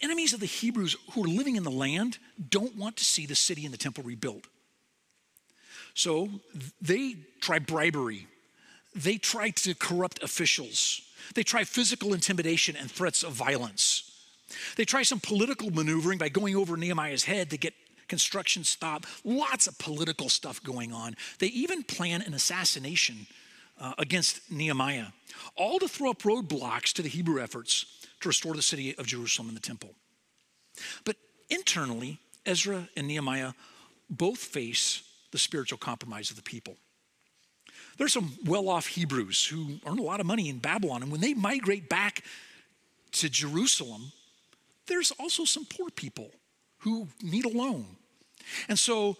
enemies 0.02 0.34
of 0.34 0.40
the 0.40 0.46
Hebrews 0.46 0.96
who 1.12 1.24
are 1.24 1.28
living 1.28 1.56
in 1.56 1.64
the 1.64 1.72
land 1.72 2.18
don't 2.50 2.76
want 2.76 2.98
to 2.98 3.06
see 3.06 3.26
the 3.26 3.36
city 3.36 3.66
and 3.66 3.74
the 3.74 3.78
temple 3.78 4.04
rebuilt. 4.04 4.46
So 5.94 6.30
they 6.82 7.16
try 7.42 7.60
bribery, 7.60 8.28
they 8.94 9.18
try 9.18 9.50
to 9.52 9.74
corrupt 9.74 10.22
officials, 10.22 11.02
they 11.34 11.44
try 11.44 11.64
physical 11.64 12.14
intimidation 12.14 12.76
and 12.76 12.92
threats 12.92 13.24
of 13.24 13.34
violence. 13.34 14.12
They 14.76 14.86
try 14.86 15.04
some 15.04 15.20
political 15.20 15.72
maneuvering 15.72 16.20
by 16.20 16.30
going 16.30 16.56
over 16.56 16.78
Nehemiah's 16.78 17.24
head 17.24 17.50
to 17.50 17.58
get 17.58 17.74
construction 18.08 18.64
stopped. 18.64 19.08
Lots 19.24 19.68
of 19.68 19.78
political 19.78 20.30
stuff 20.30 20.62
going 20.64 20.92
on. 20.92 21.16
They 21.40 21.48
even 21.48 21.84
plan 21.84 22.22
an 22.22 22.34
assassination 22.34 23.28
uh, 23.80 23.94
against 23.98 24.52
Nehemiah, 24.52 25.08
all 25.56 25.80
to 25.80 25.88
throw 25.88 26.12
up 26.12 26.22
roadblocks 26.22 26.94
to 26.94 27.02
the 27.02 27.10
Hebrew 27.10 27.42
efforts 27.42 27.86
to 28.22 28.30
restore 28.30 28.56
the 28.56 28.62
city 28.62 28.96
of 28.98 29.06
Jerusalem 29.06 29.50
and 29.50 29.58
the 29.58 29.62
temple. 29.62 29.92
But 31.04 31.18
internally, 31.50 32.20
Ezra 32.46 32.88
and 32.96 33.08
Nehemiah 33.08 33.54
both 34.10 34.40
face 34.40 35.04
the 35.32 35.38
spiritual 35.38 35.78
compromise 35.78 36.30
of 36.30 36.36
the 36.36 36.44
people. 36.44 36.78
There's 37.98 38.14
some 38.14 38.34
well 38.46 38.70
off 38.70 38.88
Hebrews 38.88 39.46
who 39.46 39.80
earn 39.86 40.00
a 40.00 40.04
lot 40.04 40.20
of 40.20 40.26
money 40.26 40.50
in 40.50 40.60
Babylon, 40.60 41.02
and 41.02 41.12
when 41.12 41.22
they 41.22 41.34
migrate 41.34 41.90
back 41.90 42.24
to 43.14 43.30
Jerusalem, 43.30 44.12
there's 44.88 45.12
also 45.12 45.46
some 45.46 45.66
poor 45.66 45.90
people 45.90 46.32
who 46.86 47.08
need 47.22 47.46
a 47.46 47.50
loan. 47.50 47.86
And 48.70 48.78
so 48.78 49.10
uh, 49.10 49.14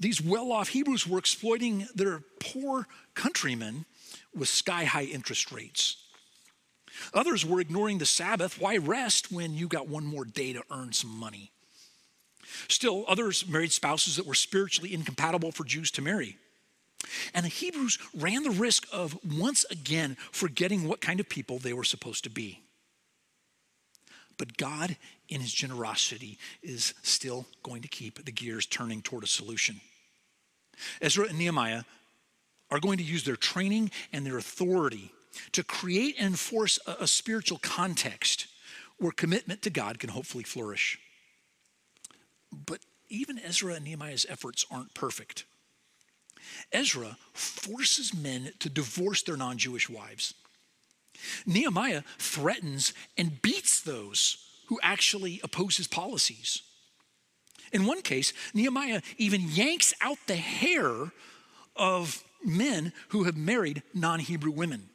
these 0.00 0.20
well 0.20 0.50
off 0.50 0.68
Hebrews 0.68 1.06
were 1.06 1.18
exploiting 1.18 1.86
their 1.94 2.22
poor 2.40 2.88
countrymen 3.14 3.86
with 4.34 4.48
sky 4.48 4.84
high 4.84 5.04
interest 5.04 5.52
rates. 5.52 5.96
Others 7.12 7.46
were 7.46 7.60
ignoring 7.60 7.98
the 7.98 8.06
Sabbath. 8.06 8.60
Why 8.60 8.76
rest 8.76 9.30
when 9.30 9.54
you 9.54 9.68
got 9.68 9.88
one 9.88 10.04
more 10.04 10.24
day 10.24 10.52
to 10.52 10.62
earn 10.72 10.92
some 10.92 11.16
money? 11.16 11.52
Still, 12.68 13.04
others 13.06 13.46
married 13.48 13.72
spouses 13.72 14.16
that 14.16 14.26
were 14.26 14.34
spiritually 14.34 14.92
incompatible 14.92 15.52
for 15.52 15.64
Jews 15.64 15.92
to 15.92 16.02
marry. 16.02 16.36
And 17.32 17.44
the 17.44 17.50
Hebrews 17.50 17.98
ran 18.12 18.42
the 18.42 18.50
risk 18.50 18.86
of 18.92 19.16
once 19.24 19.64
again 19.70 20.16
forgetting 20.32 20.88
what 20.88 21.00
kind 21.00 21.20
of 21.20 21.28
people 21.28 21.58
they 21.58 21.72
were 21.72 21.84
supposed 21.84 22.24
to 22.24 22.30
be. 22.30 22.63
But 24.36 24.56
God, 24.56 24.96
in 25.28 25.40
His 25.40 25.52
generosity, 25.52 26.38
is 26.62 26.94
still 27.02 27.46
going 27.62 27.82
to 27.82 27.88
keep 27.88 28.24
the 28.24 28.32
gears 28.32 28.66
turning 28.66 29.02
toward 29.02 29.24
a 29.24 29.28
solution. 29.28 29.80
Ezra 31.00 31.28
and 31.28 31.38
Nehemiah 31.38 31.84
are 32.70 32.80
going 32.80 32.98
to 32.98 33.04
use 33.04 33.24
their 33.24 33.36
training 33.36 33.90
and 34.12 34.26
their 34.26 34.38
authority 34.38 35.12
to 35.52 35.62
create 35.62 36.16
and 36.18 36.28
enforce 36.28 36.78
a, 36.86 36.96
a 37.00 37.06
spiritual 37.06 37.58
context 37.58 38.46
where 38.98 39.12
commitment 39.12 39.62
to 39.62 39.70
God 39.70 39.98
can 39.98 40.10
hopefully 40.10 40.44
flourish. 40.44 40.98
But 42.52 42.80
even 43.08 43.38
Ezra 43.38 43.74
and 43.74 43.84
Nehemiah's 43.84 44.26
efforts 44.28 44.64
aren't 44.70 44.94
perfect. 44.94 45.44
Ezra 46.72 47.16
forces 47.32 48.14
men 48.14 48.52
to 48.58 48.68
divorce 48.68 49.22
their 49.22 49.36
non 49.36 49.58
Jewish 49.58 49.88
wives. 49.88 50.34
Nehemiah 51.46 52.02
threatens 52.18 52.92
and 53.16 53.40
beats 53.42 53.80
those 53.80 54.38
who 54.66 54.78
actually 54.82 55.40
oppose 55.42 55.76
his 55.76 55.88
policies. 55.88 56.62
In 57.72 57.86
one 57.86 58.02
case, 58.02 58.32
Nehemiah 58.54 59.02
even 59.18 59.48
yanks 59.48 59.92
out 60.00 60.18
the 60.26 60.36
hair 60.36 61.12
of 61.76 62.22
men 62.44 62.92
who 63.08 63.24
have 63.24 63.36
married 63.36 63.82
non 63.92 64.20
Hebrew 64.20 64.52
women, 64.52 64.90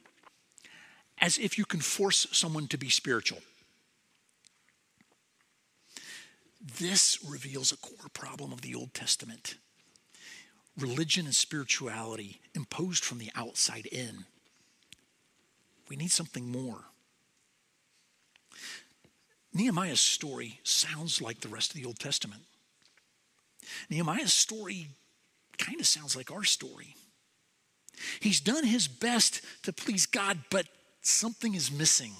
as 1.18 1.38
if 1.38 1.58
you 1.58 1.64
can 1.64 1.80
force 1.80 2.26
someone 2.32 2.68
to 2.68 2.78
be 2.78 2.88
spiritual. 2.88 3.38
This 6.78 7.18
reveals 7.26 7.72
a 7.72 7.76
core 7.76 8.08
problem 8.12 8.52
of 8.52 8.62
the 8.62 8.74
Old 8.74 8.94
Testament 8.94 9.56
religion 10.78 11.26
and 11.26 11.34
spirituality 11.34 12.40
imposed 12.54 13.04
from 13.04 13.18
the 13.18 13.30
outside 13.34 13.86
in. 13.86 14.24
We 15.90 15.96
need 15.96 16.10
something 16.10 16.50
more. 16.50 16.78
Nehemiah's 19.52 20.00
story 20.00 20.60
sounds 20.62 21.20
like 21.20 21.40
the 21.40 21.48
rest 21.48 21.74
of 21.74 21.76
the 21.76 21.84
Old 21.84 21.98
Testament. 21.98 22.42
Nehemiah's 23.90 24.32
story 24.32 24.86
kind 25.58 25.78
of 25.78 25.86
sounds 25.86 26.16
like 26.16 26.30
our 26.30 26.44
story. 26.44 26.94
He's 28.20 28.40
done 28.40 28.64
his 28.64 28.88
best 28.88 29.42
to 29.64 29.72
please 29.72 30.06
God, 30.06 30.38
but 30.50 30.66
something 31.02 31.54
is 31.54 31.70
missing. 31.70 32.12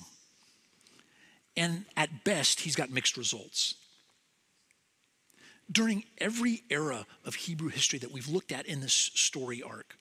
And 1.57 1.87
at 1.97 2.25
best, 2.25 2.61
he's 2.61 2.77
got 2.77 2.91
mixed 2.91 3.17
results 3.17 3.77
during 5.71 6.05
every 6.19 6.63
era 6.71 7.07
of 7.25 7.35
Hebrew 7.35 7.69
history 7.69 7.99
that 8.01 8.11
we've 8.11 8.29
looked 8.29 8.53
at 8.53 8.67
in 8.67 8.81
this 8.81 8.93
story 8.93 9.63
arc, 9.63 9.97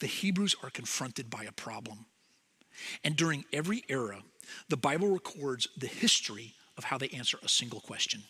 the 0.00 0.06
Hebrews 0.06 0.56
are 0.62 0.70
confronted 0.70 1.30
by 1.30 1.44
a 1.44 1.52
problem. 1.52 2.06
And 3.04 3.16
during 3.16 3.44
every 3.52 3.84
era, 3.88 4.22
the 4.68 4.76
Bible 4.76 5.08
records 5.08 5.68
the 5.76 5.86
history 5.86 6.54
of 6.76 6.84
how 6.84 6.98
they 6.98 7.08
answer 7.08 7.38
a 7.42 7.48
single 7.48 7.80
question. 7.80 8.22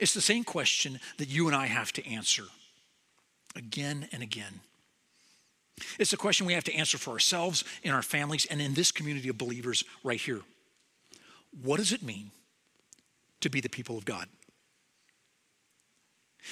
It's 0.00 0.14
the 0.14 0.20
same 0.20 0.44
question 0.44 1.00
that 1.18 1.28
you 1.28 1.46
and 1.46 1.56
I 1.56 1.66
have 1.66 1.92
to 1.94 2.06
answer 2.06 2.44
again 3.56 4.08
and 4.12 4.22
again. 4.22 4.60
It's 5.98 6.12
a 6.12 6.16
question 6.16 6.46
we 6.46 6.54
have 6.54 6.64
to 6.64 6.74
answer 6.74 6.98
for 6.98 7.10
ourselves, 7.10 7.64
in 7.82 7.92
our 7.92 8.02
families, 8.02 8.46
and 8.46 8.60
in 8.60 8.74
this 8.74 8.90
community 8.90 9.28
of 9.28 9.38
believers 9.38 9.84
right 10.02 10.20
here. 10.20 10.40
What 11.62 11.76
does 11.76 11.92
it 11.92 12.02
mean 12.02 12.32
to 13.40 13.48
be 13.48 13.60
the 13.60 13.68
people 13.68 13.96
of 13.96 14.04
God? 14.04 14.26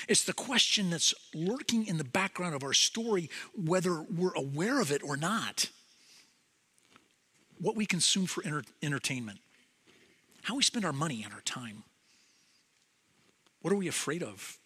It's 0.08 0.24
the 0.24 0.32
question 0.32 0.90
that's 0.90 1.14
lurking 1.34 1.86
in 1.86 1.96
the 1.96 2.04
background 2.04 2.54
of 2.54 2.62
our 2.62 2.72
story, 2.72 3.30
whether 3.54 4.02
we're 4.02 4.34
aware 4.34 4.80
of 4.80 4.92
it 4.92 5.02
or 5.02 5.16
not. 5.16 5.70
What 7.58 7.76
we 7.76 7.86
consume 7.86 8.26
for 8.26 8.44
enter- 8.44 8.64
entertainment, 8.82 9.38
how 10.42 10.56
we 10.56 10.62
spend 10.62 10.84
our 10.84 10.92
money 10.92 11.22
and 11.24 11.32
our 11.32 11.40
time. 11.40 11.82
What 13.62 13.72
are 13.72 13.76
we 13.76 13.88
afraid 13.88 14.22
of? 14.22 14.58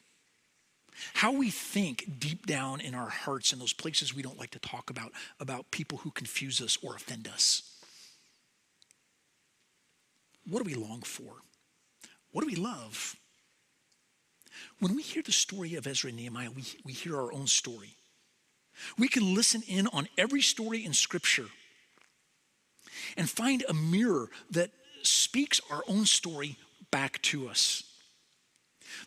How 1.14 1.32
we 1.32 1.50
think 1.50 2.18
deep 2.18 2.46
down 2.46 2.80
in 2.80 2.94
our 2.94 3.08
hearts 3.08 3.52
in 3.52 3.58
those 3.58 3.72
places 3.72 4.14
we 4.14 4.22
don't 4.22 4.38
like 4.38 4.50
to 4.50 4.58
talk 4.58 4.90
about, 4.90 5.12
about 5.38 5.70
people 5.70 5.98
who 5.98 6.10
confuse 6.10 6.60
us 6.60 6.76
or 6.82 6.94
offend 6.94 7.28
us. 7.28 7.62
What 10.46 10.62
do 10.62 10.64
we 10.64 10.74
long 10.74 11.00
for? 11.02 11.36
What 12.32 12.42
do 12.42 12.46
we 12.46 12.56
love? 12.56 13.16
When 14.80 14.94
we 14.94 15.02
hear 15.02 15.22
the 15.22 15.32
story 15.32 15.76
of 15.76 15.86
Ezra 15.86 16.08
and 16.08 16.18
Nehemiah, 16.18 16.50
we, 16.50 16.64
we 16.84 16.92
hear 16.92 17.16
our 17.16 17.32
own 17.32 17.46
story. 17.46 17.96
We 18.98 19.08
can 19.08 19.34
listen 19.34 19.62
in 19.66 19.86
on 19.88 20.08
every 20.18 20.42
story 20.42 20.84
in 20.84 20.92
Scripture 20.92 21.46
and 23.16 23.28
find 23.28 23.64
a 23.68 23.74
mirror 23.74 24.28
that 24.50 24.70
speaks 25.02 25.60
our 25.70 25.82
own 25.88 26.06
story 26.06 26.56
back 26.90 27.20
to 27.22 27.48
us. 27.48 27.84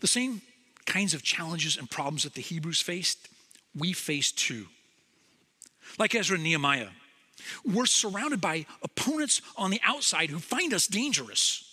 The 0.02 0.08
same 0.08 0.42
kinds 0.86 1.14
of 1.14 1.24
challenges 1.24 1.78
and 1.78 1.90
problems 1.90 2.24
that 2.24 2.34
the 2.34 2.42
Hebrews 2.42 2.82
faced, 2.82 3.30
we 3.76 3.94
face 3.94 4.32
too. 4.32 4.68
Like 5.98 6.16
Ezra 6.16 6.36
and 6.36 6.44
Nehemiah, 6.44 6.90
we're 7.66 7.86
surrounded 7.86 8.42
by 8.42 8.66
opponents 8.82 9.42
on 9.58 9.70
the 9.70 9.82
outside 9.84 10.30
who 10.30 10.40
find 10.40 10.74
us 10.74 10.88
dangerous. 10.88 11.70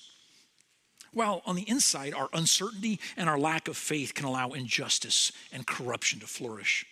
While 1.13 1.43
on 1.45 1.57
the 1.57 1.69
inside, 1.69 2.15
our 2.15 2.29
uncertainty 2.33 3.01
and 3.17 3.29
our 3.29 3.39
lack 3.39 3.69
of 3.69 3.77
faith 3.77 4.15
can 4.15 4.27
allow 4.27 4.51
injustice 4.51 5.33
and 5.53 5.67
corruption 5.67 6.21
to 6.21 6.27
flourish. 6.27 6.87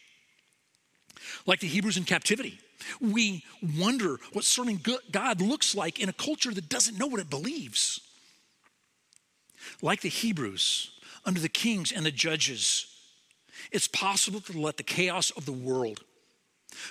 Like 1.46 1.60
the 1.60 1.68
Hebrews 1.68 1.96
in 1.96 2.04
captivity, 2.04 2.58
we 3.00 3.44
wonder 3.76 4.18
what 4.32 4.44
serving 4.44 4.84
God 5.10 5.40
looks 5.40 5.74
like 5.74 5.98
in 5.98 6.08
a 6.08 6.12
culture 6.12 6.52
that 6.52 6.68
doesn't 6.68 6.98
know 6.98 7.06
what 7.06 7.20
it 7.20 7.30
believes. 7.30 8.00
Like 9.82 10.00
the 10.00 10.08
Hebrews, 10.08 10.90
under 11.24 11.40
the 11.40 11.48
kings 11.48 11.92
and 11.92 12.06
the 12.06 12.10
judges, 12.10 12.86
it's 13.72 13.88
possible 13.88 14.40
to 14.40 14.58
let 14.58 14.76
the 14.76 14.82
chaos 14.82 15.30
of 15.30 15.44
the 15.44 15.52
world 15.52 16.04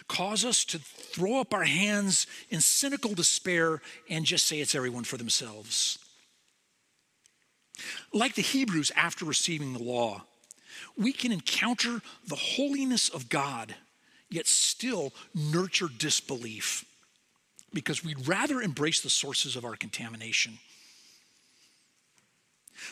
cause 0.08 0.44
us 0.44 0.66
to 0.66 0.80
throw 0.80 1.40
up 1.40 1.54
our 1.54 1.64
hands 1.64 2.28
in 2.50 2.62
cynical 2.62 3.14
despair 3.14 3.82
and 4.10 4.26
just 4.26 4.46
say 4.48 4.60
it's 4.60 4.76
everyone 4.76 5.04
for 5.04 5.18
themselves. 5.18 6.00
Like 8.14 8.36
the 8.36 8.42
Hebrews 8.42 8.92
after 8.96 9.24
receiving 9.24 9.74
the 9.74 9.84
law, 9.84 10.24
we 10.98 11.14
can 11.14 11.32
encounter 11.32 12.02
the 12.28 12.36
holiness 12.36 13.10
of 13.10 13.30
God, 13.30 13.76
yet 14.30 14.48
still 14.48 15.14
nurture 15.34 15.88
disbelief 15.98 16.86
because 17.74 18.04
we'd 18.04 18.28
rather 18.28 18.62
embrace 18.62 19.02
the 19.02 19.10
sources 19.10 19.56
of 19.56 19.66
our 19.66 19.76
contamination. 19.76 20.60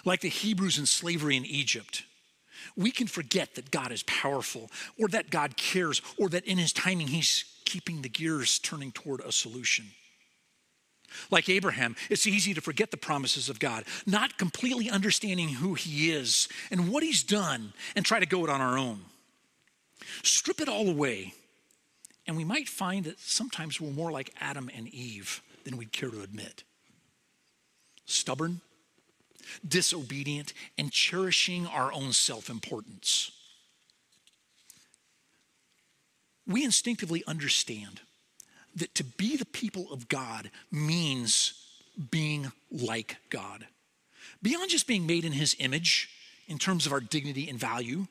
Like 0.03 0.21
the 0.21 0.29
Hebrews 0.29 0.77
in 0.77 0.85
slavery 0.85 1.35
in 1.37 1.45
Egypt, 1.45 2.03
we 2.75 2.91
can 2.91 3.07
forget 3.07 3.55
that 3.55 3.71
God 3.71 3.91
is 3.91 4.03
powerful 4.03 4.69
or 4.99 5.07
that 5.09 5.29
God 5.29 5.57
cares 5.57 6.01
or 6.17 6.29
that 6.29 6.45
in 6.45 6.57
his 6.57 6.73
timing 6.73 7.07
he's 7.07 7.45
keeping 7.65 8.01
the 8.01 8.09
gears 8.09 8.59
turning 8.59 8.91
toward 8.91 9.21
a 9.21 9.31
solution. 9.31 9.85
Like 11.31 11.49
Abraham, 11.49 11.95
it's 12.09 12.27
easy 12.27 12.53
to 12.53 12.61
forget 12.61 12.91
the 12.91 12.97
promises 12.97 13.47
of 13.47 13.59
God, 13.59 13.85
not 14.05 14.37
completely 14.37 14.89
understanding 14.89 15.49
who 15.49 15.73
he 15.73 16.11
is 16.11 16.49
and 16.71 16.89
what 16.89 17.03
he's 17.03 17.23
done, 17.23 17.73
and 17.95 18.05
try 18.05 18.19
to 18.19 18.25
go 18.25 18.43
it 18.43 18.49
on 18.49 18.59
our 18.59 18.77
own. 18.77 19.01
Strip 20.23 20.61
it 20.61 20.69
all 20.69 20.87
away, 20.87 21.33
and 22.27 22.35
we 22.37 22.43
might 22.43 22.67
find 22.69 23.05
that 23.05 23.19
sometimes 23.19 23.79
we're 23.79 23.91
more 23.91 24.11
like 24.11 24.33
Adam 24.39 24.69
and 24.75 24.87
Eve 24.87 25.41
than 25.63 25.77
we'd 25.77 25.91
care 25.91 26.09
to 26.09 26.21
admit. 26.21 26.63
Stubborn, 28.05 28.61
disobedient, 29.67 30.53
and 30.77 30.91
cherishing 30.91 31.67
our 31.67 31.91
own 31.91 32.13
self 32.13 32.49
importance. 32.49 33.31
We 36.47 36.63
instinctively 36.63 37.23
understand 37.25 38.01
that 38.75 38.93
to 38.95 39.03
be 39.03 39.35
the 39.35 39.45
people 39.45 39.91
of 39.91 40.07
God 40.07 40.51
means 40.71 41.53
being 42.11 42.51
like 42.71 43.17
God. 43.29 43.65
Beyond 44.41 44.69
just 44.69 44.85
being 44.85 45.07
made 45.07 45.25
in 45.25 45.31
his 45.31 45.55
image 45.59 46.09
in 46.47 46.59
terms 46.59 46.85
of 46.85 46.91
our 46.91 46.99
dignity 46.99 47.49
and 47.49 47.57
value, 47.57 48.07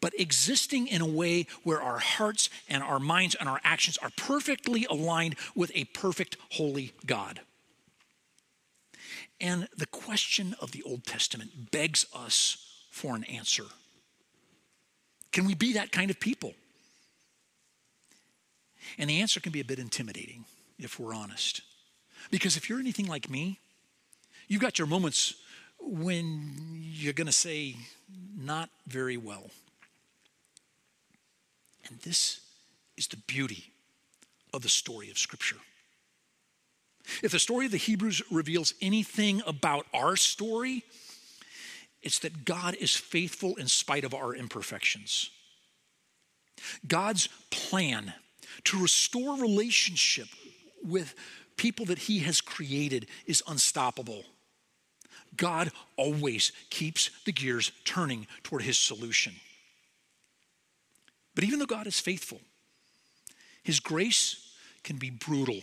but 0.00 0.18
existing 0.18 0.86
in 0.86 1.00
a 1.00 1.06
way 1.06 1.46
where 1.62 1.80
our 1.80 1.98
hearts 1.98 2.50
and 2.68 2.82
our 2.82 2.98
minds 2.98 3.34
and 3.34 3.48
our 3.48 3.60
actions 3.64 3.98
are 3.98 4.10
perfectly 4.16 4.86
aligned 4.88 5.36
with 5.54 5.70
a 5.74 5.84
perfect, 5.84 6.36
holy 6.52 6.92
God. 7.06 7.40
And 9.40 9.68
the 9.76 9.86
question 9.86 10.54
of 10.60 10.72
the 10.72 10.82
Old 10.82 11.04
Testament 11.04 11.70
begs 11.70 12.06
us 12.14 12.86
for 12.90 13.16
an 13.16 13.24
answer. 13.24 13.64
Can 15.32 15.46
we 15.46 15.54
be 15.54 15.72
that 15.74 15.92
kind 15.92 16.10
of 16.10 16.20
people? 16.20 16.54
And 18.98 19.08
the 19.08 19.20
answer 19.20 19.40
can 19.40 19.52
be 19.52 19.60
a 19.60 19.64
bit 19.64 19.78
intimidating 19.78 20.44
if 20.78 20.98
we're 20.98 21.14
honest. 21.14 21.62
Because 22.30 22.56
if 22.56 22.68
you're 22.68 22.80
anything 22.80 23.06
like 23.06 23.30
me, 23.30 23.58
you've 24.48 24.60
got 24.60 24.78
your 24.78 24.88
moments 24.88 25.34
when 25.78 26.80
you're 26.82 27.12
going 27.12 27.26
to 27.26 27.32
say, 27.32 27.76
not 28.36 28.68
very 28.86 29.16
well. 29.16 29.50
And 31.90 31.98
this 32.00 32.40
is 32.96 33.08
the 33.08 33.16
beauty 33.16 33.72
of 34.54 34.62
the 34.62 34.68
story 34.68 35.10
of 35.10 35.18
Scripture. 35.18 35.56
If 37.22 37.32
the 37.32 37.38
story 37.38 37.66
of 37.66 37.72
the 37.72 37.78
Hebrews 37.78 38.22
reveals 38.30 38.74
anything 38.80 39.42
about 39.46 39.86
our 39.92 40.16
story, 40.16 40.84
it's 42.02 42.20
that 42.20 42.44
God 42.44 42.76
is 42.80 42.94
faithful 42.94 43.56
in 43.56 43.66
spite 43.66 44.04
of 44.04 44.14
our 44.14 44.34
imperfections. 44.34 45.30
God's 46.86 47.28
plan 47.50 48.12
to 48.64 48.80
restore 48.80 49.40
relationship 49.40 50.28
with 50.84 51.14
people 51.56 51.86
that 51.86 51.98
He 51.98 52.20
has 52.20 52.40
created 52.40 53.06
is 53.26 53.42
unstoppable. 53.46 54.24
God 55.36 55.70
always 55.96 56.52
keeps 56.70 57.10
the 57.24 57.32
gears 57.32 57.72
turning 57.84 58.26
toward 58.42 58.62
His 58.62 58.78
solution. 58.78 59.34
But 61.40 61.46
even 61.46 61.58
though 61.58 61.64
God 61.64 61.86
is 61.86 61.98
faithful, 61.98 62.38
His 63.62 63.80
grace 63.80 64.52
can 64.84 64.98
be 64.98 65.08
brutal 65.08 65.62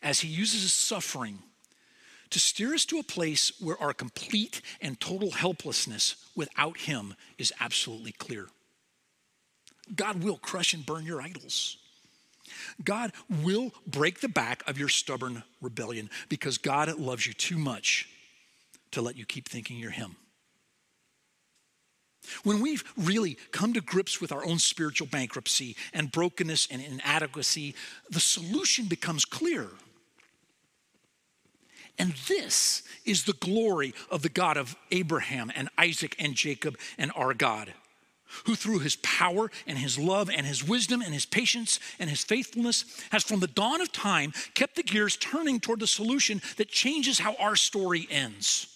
as 0.00 0.20
He 0.20 0.28
uses 0.28 0.62
his 0.62 0.72
suffering 0.72 1.40
to 2.30 2.38
steer 2.38 2.72
us 2.72 2.84
to 2.84 3.00
a 3.00 3.02
place 3.02 3.50
where 3.60 3.76
our 3.82 3.92
complete 3.92 4.62
and 4.80 5.00
total 5.00 5.32
helplessness 5.32 6.24
without 6.36 6.78
Him 6.78 7.16
is 7.36 7.52
absolutely 7.58 8.12
clear. 8.12 8.46
God 9.92 10.22
will 10.22 10.36
crush 10.36 10.72
and 10.72 10.86
burn 10.86 11.04
your 11.04 11.20
idols. 11.20 11.76
God 12.84 13.10
will 13.42 13.72
break 13.88 14.20
the 14.20 14.28
back 14.28 14.62
of 14.68 14.78
your 14.78 14.88
stubborn 14.88 15.42
rebellion 15.60 16.08
because 16.28 16.58
God 16.58 16.96
loves 16.96 17.26
you 17.26 17.32
too 17.32 17.58
much 17.58 18.08
to 18.92 19.02
let 19.02 19.16
you 19.16 19.26
keep 19.26 19.48
thinking 19.48 19.78
you're 19.78 19.90
Him. 19.90 20.14
When 22.44 22.60
we've 22.60 22.84
really 22.96 23.36
come 23.50 23.72
to 23.72 23.80
grips 23.80 24.20
with 24.20 24.32
our 24.32 24.44
own 24.44 24.58
spiritual 24.58 25.08
bankruptcy 25.08 25.76
and 25.92 26.12
brokenness 26.12 26.68
and 26.70 26.82
inadequacy, 26.82 27.74
the 28.10 28.20
solution 28.20 28.86
becomes 28.86 29.24
clear. 29.24 29.68
And 31.98 32.12
this 32.28 32.82
is 33.04 33.24
the 33.24 33.34
glory 33.34 33.94
of 34.10 34.22
the 34.22 34.28
God 34.28 34.56
of 34.56 34.76
Abraham 34.90 35.50
and 35.54 35.68
Isaac 35.76 36.16
and 36.18 36.34
Jacob 36.34 36.78
and 36.98 37.12
our 37.14 37.34
God 37.34 37.74
who 38.44 38.54
through 38.54 38.78
his 38.78 38.96
power 38.96 39.50
and 39.66 39.76
his 39.76 39.98
love 39.98 40.30
and 40.30 40.46
his 40.46 40.66
wisdom 40.66 41.02
and 41.02 41.12
his 41.12 41.26
patience 41.26 41.80
and 41.98 42.08
his 42.08 42.22
faithfulness 42.22 42.84
has 43.10 43.24
from 43.24 43.40
the 43.40 43.46
dawn 43.46 43.80
of 43.80 43.92
time 43.92 44.32
kept 44.54 44.76
the 44.76 44.82
gears 44.82 45.16
turning 45.16 45.60
toward 45.60 45.80
the 45.80 45.86
solution 45.86 46.40
that 46.56 46.68
changes 46.68 47.18
how 47.18 47.34
our 47.34 47.56
story 47.56 48.06
ends. 48.10 48.68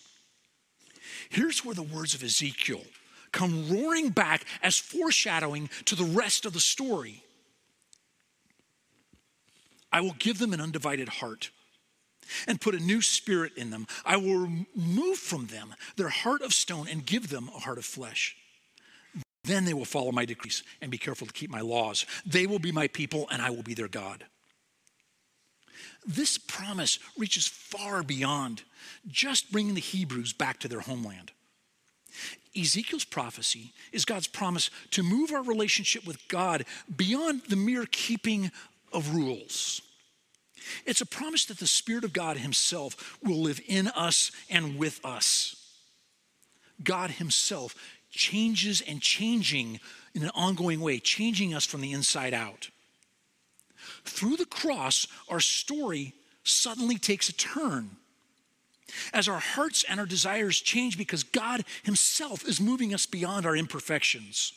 Here's 1.30 1.64
where 1.64 1.74
the 1.74 1.82
words 1.82 2.14
of 2.14 2.22
Ezekiel 2.22 2.82
come 3.34 3.68
roaring 3.68 4.08
back 4.08 4.46
as 4.62 4.78
foreshadowing 4.78 5.68
to 5.84 5.94
the 5.94 6.04
rest 6.04 6.46
of 6.46 6.54
the 6.54 6.60
story. 6.60 7.22
I 9.92 10.00
will 10.00 10.16
give 10.18 10.38
them 10.38 10.52
an 10.54 10.60
undivided 10.60 11.08
heart 11.08 11.50
and 12.48 12.60
put 12.60 12.74
a 12.74 12.80
new 12.80 13.02
spirit 13.02 13.52
in 13.56 13.70
them. 13.70 13.86
I 14.04 14.16
will 14.16 14.38
remove 14.38 15.18
from 15.18 15.46
them 15.48 15.74
their 15.96 16.08
heart 16.08 16.40
of 16.40 16.54
stone 16.54 16.88
and 16.90 17.04
give 17.04 17.28
them 17.28 17.50
a 17.54 17.58
heart 17.58 17.78
of 17.78 17.84
flesh. 17.84 18.34
Then 19.44 19.66
they 19.66 19.74
will 19.74 19.84
follow 19.84 20.10
my 20.10 20.24
decrees 20.24 20.62
and 20.80 20.90
be 20.90 20.96
careful 20.96 21.26
to 21.26 21.32
keep 21.32 21.50
my 21.50 21.60
laws. 21.60 22.06
They 22.24 22.46
will 22.46 22.58
be 22.58 22.72
my 22.72 22.88
people, 22.88 23.28
and 23.30 23.42
I 23.42 23.50
will 23.50 23.62
be 23.62 23.74
their 23.74 23.88
God. 23.88 24.24
this 26.06 26.38
promise 26.38 26.98
reaches 27.16 27.46
far 27.46 28.02
beyond 28.02 28.62
just 29.06 29.50
bringing 29.52 29.74
the 29.74 29.80
Hebrews 29.80 30.32
back 30.32 30.58
to 30.60 30.68
their 30.68 30.80
homeland. 30.80 31.32
Ezekiel's 32.56 33.04
prophecy 33.04 33.72
is 33.92 34.04
God's 34.04 34.26
promise 34.26 34.70
to 34.92 35.02
move 35.02 35.32
our 35.32 35.42
relationship 35.42 36.06
with 36.06 36.26
God 36.28 36.64
beyond 36.96 37.42
the 37.48 37.56
mere 37.56 37.86
keeping 37.86 38.50
of 38.92 39.14
rules. 39.14 39.82
It's 40.86 41.00
a 41.00 41.06
promise 41.06 41.44
that 41.46 41.58
the 41.58 41.66
Spirit 41.66 42.04
of 42.04 42.12
God 42.12 42.38
Himself 42.38 43.18
will 43.22 43.42
live 43.42 43.60
in 43.66 43.88
us 43.88 44.30
and 44.48 44.78
with 44.78 45.00
us. 45.04 45.56
God 46.82 47.10
Himself 47.10 47.74
changes 48.10 48.80
and 48.80 49.00
changing 49.00 49.80
in 50.14 50.22
an 50.22 50.30
ongoing 50.34 50.80
way, 50.80 51.00
changing 51.00 51.54
us 51.54 51.66
from 51.66 51.80
the 51.80 51.92
inside 51.92 52.32
out. 52.32 52.70
Through 54.04 54.36
the 54.36 54.46
cross, 54.46 55.06
our 55.28 55.40
story 55.40 56.14
suddenly 56.44 56.96
takes 56.98 57.28
a 57.28 57.32
turn. 57.32 57.96
As 59.12 59.28
our 59.28 59.38
hearts 59.38 59.84
and 59.88 60.00
our 60.00 60.06
desires 60.06 60.60
change 60.60 60.98
because 60.98 61.22
God 61.22 61.64
Himself 61.82 62.46
is 62.46 62.60
moving 62.60 62.94
us 62.94 63.06
beyond 63.06 63.46
our 63.46 63.56
imperfections. 63.56 64.52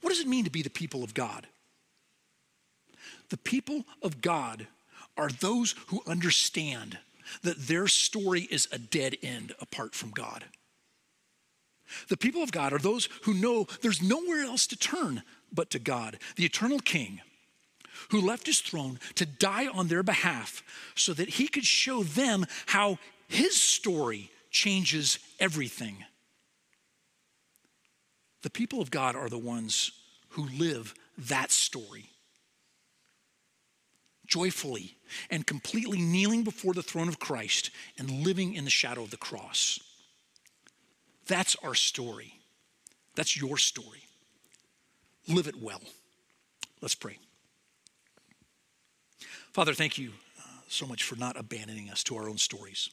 What 0.00 0.10
does 0.10 0.20
it 0.20 0.28
mean 0.28 0.44
to 0.44 0.50
be 0.50 0.62
the 0.62 0.70
people 0.70 1.04
of 1.04 1.14
God? 1.14 1.46
The 3.30 3.36
people 3.38 3.84
of 4.02 4.20
God 4.20 4.66
are 5.16 5.30
those 5.30 5.74
who 5.88 6.02
understand 6.06 6.98
that 7.42 7.58
their 7.66 7.86
story 7.86 8.42
is 8.50 8.68
a 8.72 8.78
dead 8.78 9.16
end 9.22 9.54
apart 9.60 9.94
from 9.94 10.10
God. 10.10 10.44
The 12.08 12.16
people 12.16 12.42
of 12.42 12.52
God 12.52 12.72
are 12.72 12.78
those 12.78 13.08
who 13.22 13.34
know 13.34 13.66
there's 13.80 14.02
nowhere 14.02 14.42
else 14.42 14.66
to 14.68 14.76
turn 14.76 15.22
but 15.52 15.70
to 15.70 15.78
God, 15.78 16.18
the 16.36 16.44
eternal 16.44 16.78
King, 16.78 17.20
who 18.10 18.20
left 18.20 18.46
his 18.46 18.60
throne 18.60 18.98
to 19.14 19.26
die 19.26 19.66
on 19.66 19.88
their 19.88 20.02
behalf 20.02 20.62
so 20.94 21.12
that 21.14 21.30
he 21.30 21.48
could 21.48 21.64
show 21.64 22.02
them 22.02 22.46
how 22.66 22.98
his 23.28 23.56
story 23.60 24.30
changes 24.50 25.18
everything. 25.40 26.04
The 28.42 28.50
people 28.50 28.80
of 28.80 28.90
God 28.90 29.16
are 29.16 29.28
the 29.28 29.38
ones 29.38 29.92
who 30.30 30.48
live 30.58 30.94
that 31.16 31.50
story. 31.50 32.10
Joyfully 34.26 34.96
and 35.30 35.46
completely 35.46 36.00
kneeling 36.00 36.42
before 36.42 36.74
the 36.74 36.82
throne 36.82 37.08
of 37.08 37.18
Christ 37.18 37.70
and 37.98 38.24
living 38.24 38.54
in 38.54 38.64
the 38.64 38.70
shadow 38.70 39.02
of 39.02 39.10
the 39.10 39.16
cross. 39.16 39.78
That's 41.26 41.56
our 41.62 41.74
story. 41.74 42.34
That's 43.14 43.36
your 43.36 43.58
story. 43.58 44.02
Live 45.28 45.46
it 45.46 45.60
well. 45.60 45.82
Let's 46.80 46.94
pray. 46.94 47.18
Father, 49.52 49.74
thank 49.74 49.98
you 49.98 50.12
uh, 50.40 50.44
so 50.68 50.86
much 50.86 51.02
for 51.02 51.16
not 51.16 51.36
abandoning 51.38 51.90
us 51.90 52.02
to 52.04 52.16
our 52.16 52.28
own 52.28 52.38
stories. 52.38 52.88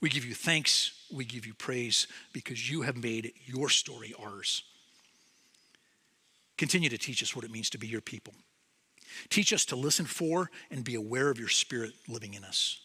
We 0.00 0.08
give 0.08 0.24
you 0.24 0.34
thanks, 0.34 0.92
we 1.12 1.24
give 1.24 1.46
you 1.46 1.52
praise 1.52 2.06
because 2.32 2.70
you 2.70 2.82
have 2.82 2.96
made 2.96 3.32
your 3.44 3.68
story 3.68 4.14
ours. 4.22 4.62
Continue 6.56 6.88
to 6.90 6.98
teach 6.98 7.22
us 7.22 7.34
what 7.34 7.44
it 7.44 7.50
means 7.50 7.70
to 7.70 7.78
be 7.78 7.88
your 7.88 8.00
people. 8.00 8.34
Teach 9.30 9.52
us 9.52 9.64
to 9.66 9.76
listen 9.76 10.06
for 10.06 10.50
and 10.70 10.84
be 10.84 10.94
aware 10.94 11.28
of 11.28 11.40
your 11.40 11.48
spirit 11.48 11.92
living 12.08 12.34
in 12.34 12.44
us. 12.44 12.80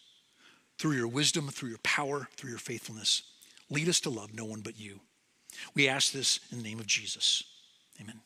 Through 0.79 0.93
your 0.93 1.07
wisdom, 1.07 1.49
through 1.49 1.69
your 1.69 1.77
power, 1.83 2.27
through 2.35 2.49
your 2.49 2.59
faithfulness, 2.59 3.21
lead 3.69 3.87
us 3.87 3.99
to 4.01 4.09
love 4.09 4.33
no 4.33 4.45
one 4.45 4.61
but 4.61 4.79
you. 4.79 4.99
We 5.75 5.87
ask 5.87 6.11
this 6.11 6.39
in 6.51 6.57
the 6.57 6.63
name 6.63 6.79
of 6.79 6.87
Jesus. 6.87 7.43
Amen. 8.01 8.24